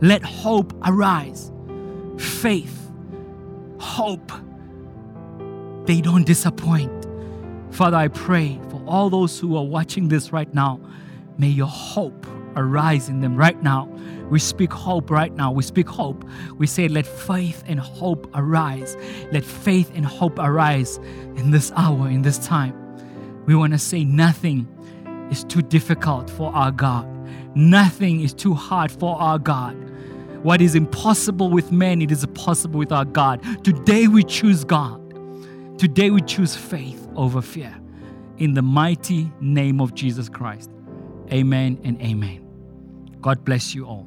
Let 0.00 0.22
hope 0.22 0.72
arise. 0.84 1.52
Faith, 2.18 2.90
hope, 3.78 4.32
they 5.84 6.00
don't 6.00 6.24
disappoint. 6.24 7.06
Father, 7.70 7.96
I 7.96 8.08
pray 8.08 8.60
for 8.70 8.82
all 8.86 9.10
those 9.10 9.38
who 9.38 9.56
are 9.56 9.64
watching 9.64 10.08
this 10.08 10.32
right 10.32 10.52
now 10.54 10.80
May 11.38 11.48
your 11.48 11.68
hope 11.68 12.26
arise 12.56 13.08
in 13.08 13.20
them 13.20 13.36
right 13.36 13.60
now. 13.62 13.88
We 14.30 14.38
speak 14.38 14.72
hope 14.72 15.10
right 15.10 15.34
now. 15.34 15.52
We 15.52 15.62
speak 15.62 15.88
hope. 15.88 16.24
We 16.56 16.66
say, 16.66 16.88
let 16.88 17.06
faith 17.06 17.62
and 17.66 17.80
hope 17.80 18.30
arise. 18.34 18.96
Let 19.30 19.44
faith 19.44 19.90
and 19.94 20.04
hope 20.06 20.38
arise 20.38 20.98
in 21.36 21.50
this 21.50 21.72
hour, 21.76 22.08
in 22.08 22.22
this 22.22 22.38
time. 22.38 22.78
We 23.46 23.54
want 23.54 23.72
to 23.72 23.78
say, 23.78 24.04
nothing 24.04 24.68
is 25.30 25.44
too 25.44 25.62
difficult 25.62 26.30
for 26.30 26.54
our 26.54 26.70
God. 26.70 27.08
Nothing 27.56 28.20
is 28.20 28.32
too 28.32 28.54
hard 28.54 28.90
for 28.90 29.20
our 29.20 29.38
God. 29.38 29.76
What 30.42 30.60
is 30.60 30.74
impossible 30.74 31.50
with 31.50 31.70
men, 31.70 32.02
it 32.02 32.10
is 32.10 32.26
possible 32.34 32.78
with 32.78 32.92
our 32.92 33.04
God. 33.04 33.42
Today 33.64 34.08
we 34.08 34.24
choose 34.24 34.64
God. 34.64 34.98
Today 35.78 36.10
we 36.10 36.20
choose 36.20 36.56
faith 36.56 37.08
over 37.16 37.40
fear. 37.42 37.74
In 38.38 38.54
the 38.54 38.62
mighty 38.62 39.30
name 39.40 39.80
of 39.80 39.94
Jesus 39.94 40.28
Christ. 40.28 40.70
Amen 41.32 41.80
and 41.82 41.98
amen. 42.02 42.46
God 43.22 43.42
bless 43.42 43.74
you 43.74 43.86
all. 43.86 44.06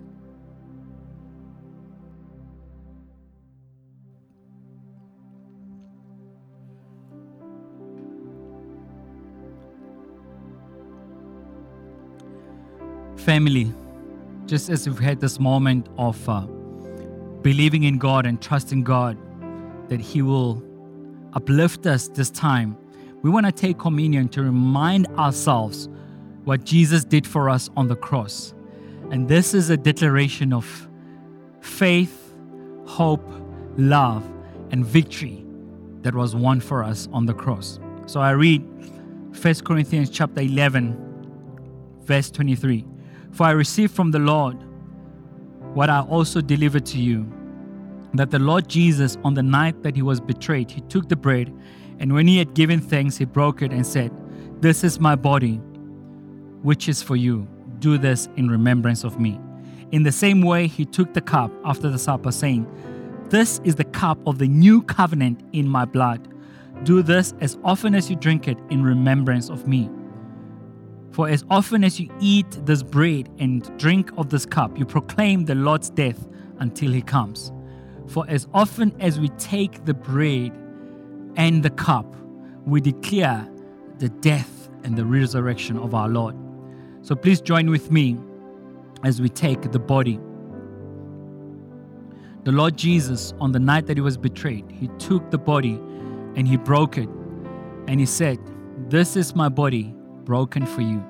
Family, 13.15 13.73
just 14.45 14.69
as 14.69 14.87
we've 14.87 14.99
had 14.99 15.19
this 15.19 15.39
moment 15.39 15.87
of 15.97 16.29
uh, 16.29 16.41
believing 17.41 17.83
in 17.83 17.97
God 17.97 18.27
and 18.27 18.39
trusting 18.39 18.83
God 18.83 19.17
that 19.89 19.99
He 19.99 20.21
will 20.21 20.63
uplift 21.33 21.87
us 21.87 22.07
this 22.09 22.29
time, 22.29 22.77
we 23.23 23.31
want 23.31 23.47
to 23.47 23.51
take 23.51 23.79
communion 23.79 24.29
to 24.29 24.43
remind 24.43 25.07
ourselves 25.17 25.89
what 26.45 26.63
Jesus 26.63 27.03
did 27.03 27.27
for 27.27 27.49
us 27.49 27.69
on 27.75 27.87
the 27.87 27.95
cross. 27.95 28.53
And 29.11 29.27
this 29.27 29.53
is 29.53 29.69
a 29.69 29.77
declaration 29.77 30.53
of 30.53 30.87
faith, 31.59 32.33
hope, 32.85 33.27
love, 33.77 34.27
and 34.71 34.85
victory 34.85 35.45
that 36.01 36.15
was 36.15 36.35
won 36.35 36.59
for 36.59 36.83
us 36.83 37.07
on 37.11 37.25
the 37.25 37.33
cross. 37.33 37.79
So 38.05 38.19
I 38.19 38.31
read 38.31 38.63
1 39.35 39.55
Corinthians 39.65 40.09
chapter 40.09 40.41
11 40.41 41.05
verse 42.05 42.31
23. 42.31 42.85
For 43.31 43.43
I 43.43 43.51
received 43.51 43.93
from 43.93 44.11
the 44.11 44.19
Lord 44.19 44.57
what 45.73 45.89
I 45.89 46.01
also 46.01 46.39
delivered 46.41 46.85
to 46.87 46.99
you 46.99 47.29
that 48.13 48.31
the 48.31 48.39
Lord 48.39 48.69
Jesus, 48.69 49.17
on 49.25 49.33
the 49.33 49.43
night 49.43 49.83
that 49.83 49.95
he 49.95 50.01
was 50.01 50.21
betrayed, 50.21 50.71
he 50.71 50.79
took 50.81 51.09
the 51.09 51.17
bread, 51.17 51.53
and 51.99 52.13
when 52.13 52.27
he 52.27 52.37
had 52.37 52.53
given 52.53 52.79
thanks, 52.79 53.17
he 53.17 53.25
broke 53.25 53.61
it 53.61 53.71
and 53.71 53.85
said, 53.85 54.11
This 54.61 54.85
is 54.85 55.01
my 55.01 55.15
body, 55.15 55.59
which 56.65 56.89
is 56.89 57.01
for 57.03 57.15
you. 57.15 57.47
Do 57.77 57.99
this 57.99 58.27
in 58.37 58.49
remembrance 58.49 59.03
of 59.03 59.19
me. 59.19 59.39
In 59.91 60.01
the 60.01 60.11
same 60.11 60.41
way, 60.41 60.65
he 60.65 60.83
took 60.83 61.13
the 61.13 61.21
cup 61.21 61.51
after 61.63 61.91
the 61.91 61.99
supper, 61.99 62.31
saying, 62.31 62.65
This 63.29 63.61
is 63.63 63.75
the 63.75 63.83
cup 63.83 64.17
of 64.25 64.39
the 64.39 64.47
new 64.47 64.81
covenant 64.81 65.41
in 65.53 65.67
my 65.67 65.85
blood. 65.85 66.27
Do 66.83 67.03
this 67.03 67.35
as 67.39 67.59
often 67.63 67.93
as 67.93 68.09
you 68.09 68.15
drink 68.15 68.47
it 68.47 68.57
in 68.71 68.83
remembrance 68.83 69.47
of 69.49 69.67
me. 69.67 69.91
For 71.11 71.29
as 71.29 71.45
often 71.51 71.83
as 71.83 71.99
you 71.99 72.09
eat 72.19 72.49
this 72.65 72.81
bread 72.81 73.29
and 73.37 73.61
drink 73.77 74.09
of 74.17 74.31
this 74.31 74.47
cup, 74.47 74.75
you 74.77 74.85
proclaim 74.85 75.45
the 75.45 75.55
Lord's 75.55 75.91
death 75.91 76.27
until 76.57 76.91
he 76.91 77.03
comes. 77.03 77.51
For 78.07 78.25
as 78.27 78.47
often 78.55 78.99
as 78.99 79.19
we 79.19 79.29
take 79.37 79.85
the 79.85 79.93
bread 79.93 80.51
and 81.35 81.61
the 81.61 81.69
cup, 81.69 82.15
we 82.65 82.81
declare 82.81 83.47
the 83.99 84.09
death 84.09 84.67
and 84.83 84.97
the 84.97 85.05
resurrection 85.05 85.77
of 85.77 85.93
our 85.93 86.09
Lord. 86.09 86.35
So 87.05 87.15
please 87.15 87.39
join 87.39 87.69
with 87.69 87.91
me 87.91 88.17
as 89.03 89.21
we 89.21 89.29
take 89.29 89.71
the 89.71 89.77
body. 89.77 90.19
The 92.45 92.51
Lord 92.51 92.75
Jesus, 92.77 93.31
on 93.39 93.51
the 93.51 93.59
night 93.59 93.85
that 93.85 93.95
he 93.95 94.01
was 94.01 94.17
betrayed, 94.17 94.65
he 94.71 94.87
took 94.97 95.29
the 95.29 95.37
body 95.37 95.79
and 96.35 96.47
he 96.47 96.57
broke 96.57 96.97
it. 96.97 97.07
And 97.87 97.99
he 97.99 98.07
said, 98.07 98.39
This 98.89 99.15
is 99.15 99.35
my 99.35 99.49
body 99.49 99.93
broken 100.23 100.65
for 100.65 100.81
you. 100.81 101.05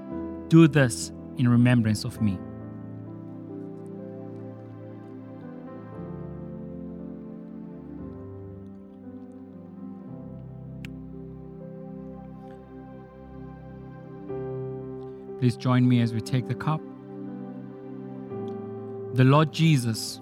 Do 0.50 0.68
this 0.68 1.14
in 1.38 1.48
remembrance 1.48 2.04
of 2.04 2.20
me. 2.22 2.38
Please 15.46 15.58
join 15.58 15.88
me 15.88 16.02
as 16.02 16.12
we 16.12 16.22
take 16.22 16.48
the 16.48 16.56
cup. 16.56 16.82
The 19.14 19.24
Lord 19.24 19.54
Jesus, 19.54 20.20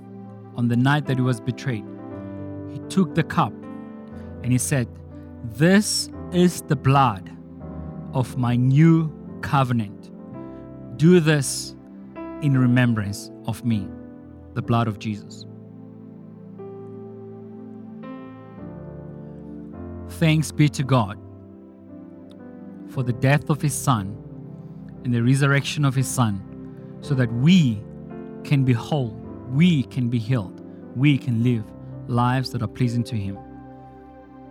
on 0.57 0.67
the 0.67 0.75
night 0.75 1.05
that 1.05 1.15
he 1.15 1.21
was 1.21 1.39
betrayed, 1.39 1.85
he 2.69 2.79
took 2.89 3.15
the 3.15 3.23
cup 3.23 3.53
and 4.43 4.51
he 4.51 4.57
said, 4.57 4.85
This 5.45 6.09
is 6.33 6.61
the 6.63 6.75
blood 6.75 7.31
of 8.13 8.35
my 8.35 8.57
new 8.57 9.09
covenant. 9.39 10.11
Do 10.97 11.21
this 11.21 11.73
in 12.41 12.57
remembrance 12.57 13.31
of 13.47 13.63
me, 13.63 13.87
the 14.55 14.61
blood 14.61 14.89
of 14.89 14.99
Jesus. 14.99 15.45
Thanks 20.19 20.51
be 20.51 20.67
to 20.67 20.83
God 20.83 21.17
for 22.89 23.03
the 23.03 23.13
death 23.13 23.49
of 23.49 23.61
his 23.61 23.73
Son 23.73 24.19
and 25.03 25.13
the 25.13 25.21
resurrection 25.21 25.85
of 25.85 25.95
his 25.95 26.07
Son, 26.07 26.41
so 27.01 27.13
that 27.15 27.31
we 27.33 27.81
can 28.43 28.63
be 28.63 28.73
whole, 28.73 29.11
we 29.49 29.83
can 29.83 30.09
be 30.09 30.19
healed, 30.19 30.61
we 30.95 31.17
can 31.17 31.43
live 31.43 31.63
lives 32.07 32.51
that 32.51 32.61
are 32.61 32.67
pleasing 32.67 33.03
to 33.03 33.15
him. 33.15 33.37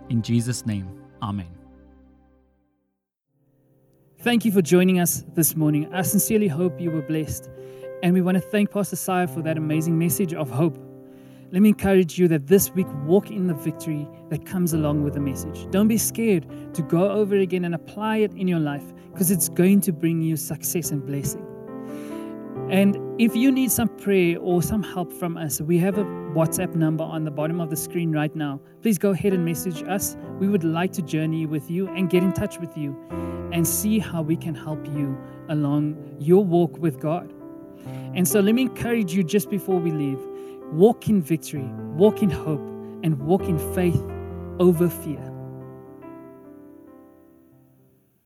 In 0.09 0.21
Jesus' 0.21 0.65
name, 0.65 1.03
Amen. 1.21 1.47
Thank 4.19 4.45
you 4.45 4.51
for 4.51 4.61
joining 4.61 4.99
us 4.99 5.23
this 5.35 5.55
morning. 5.55 5.93
I 5.93 6.01
sincerely 6.01 6.47
hope 6.47 6.79
you 6.79 6.91
were 6.91 7.01
blessed. 7.01 7.49
And 8.03 8.13
we 8.13 8.21
want 8.21 8.35
to 8.35 8.41
thank 8.41 8.71
Pastor 8.71 8.97
Sire 8.97 9.27
for 9.27 9.41
that 9.41 9.57
amazing 9.57 9.97
message 9.97 10.33
of 10.33 10.49
hope. 10.49 10.77
Let 11.51 11.61
me 11.61 11.69
encourage 11.69 12.17
you 12.17 12.27
that 12.29 12.47
this 12.47 12.71
week 12.71 12.87
walk 13.05 13.31
in 13.31 13.47
the 13.47 13.53
victory 13.53 14.07
that 14.29 14.45
comes 14.45 14.73
along 14.73 15.03
with 15.03 15.13
the 15.13 15.19
message. 15.19 15.69
Don't 15.71 15.87
be 15.87 15.97
scared 15.97 16.45
to 16.73 16.81
go 16.81 17.11
over 17.11 17.35
again 17.35 17.63
and 17.63 17.75
apply 17.75 18.17
it 18.17 18.33
in 18.33 18.47
your 18.47 18.59
life 18.59 18.93
because 19.13 19.31
it's 19.31 19.47
going 19.47 19.79
to 19.81 19.93
bring 19.93 20.21
you 20.21 20.35
success 20.35 20.91
and 20.91 21.05
blessing. 21.05 21.47
And 22.69 22.97
if 23.21 23.35
you 23.35 23.51
need 23.51 23.71
some 23.71 23.89
prayer 23.89 24.39
or 24.39 24.63
some 24.63 24.81
help 24.81 25.13
from 25.13 25.37
us, 25.37 25.61
we 25.61 25.77
have 25.77 25.97
a 25.97 26.03
WhatsApp 26.03 26.75
number 26.75 27.03
on 27.03 27.23
the 27.23 27.31
bottom 27.31 27.61
of 27.61 27.69
the 27.69 27.75
screen 27.75 28.11
right 28.11 28.35
now. 28.35 28.59
Please 28.81 28.97
go 28.97 29.11
ahead 29.11 29.33
and 29.33 29.45
message 29.45 29.83
us. 29.83 30.17
We 30.39 30.47
would 30.47 30.63
like 30.63 30.91
to 30.93 31.01
journey 31.01 31.45
with 31.45 31.69
you 31.69 31.87
and 31.89 32.09
get 32.09 32.23
in 32.23 32.33
touch 32.33 32.59
with 32.59 32.75
you 32.75 32.97
and 33.51 33.67
see 33.67 33.99
how 33.99 34.23
we 34.23 34.35
can 34.35 34.55
help 34.55 34.85
you 34.87 35.15
along 35.49 36.15
your 36.19 36.43
walk 36.43 36.79
with 36.79 36.99
God. 36.99 37.31
And 38.15 38.27
so 38.27 38.39
let 38.39 38.55
me 38.55 38.63
encourage 38.63 39.13
you 39.13 39.23
just 39.23 39.49
before 39.49 39.79
we 39.79 39.91
leave 39.91 40.19
walk 40.71 41.07
in 41.07 41.21
victory, 41.21 41.69
walk 41.95 42.23
in 42.23 42.31
hope, 42.31 42.61
and 43.03 43.19
walk 43.19 43.43
in 43.43 43.59
faith 43.75 44.01
over 44.59 44.89
fear. 44.89 45.32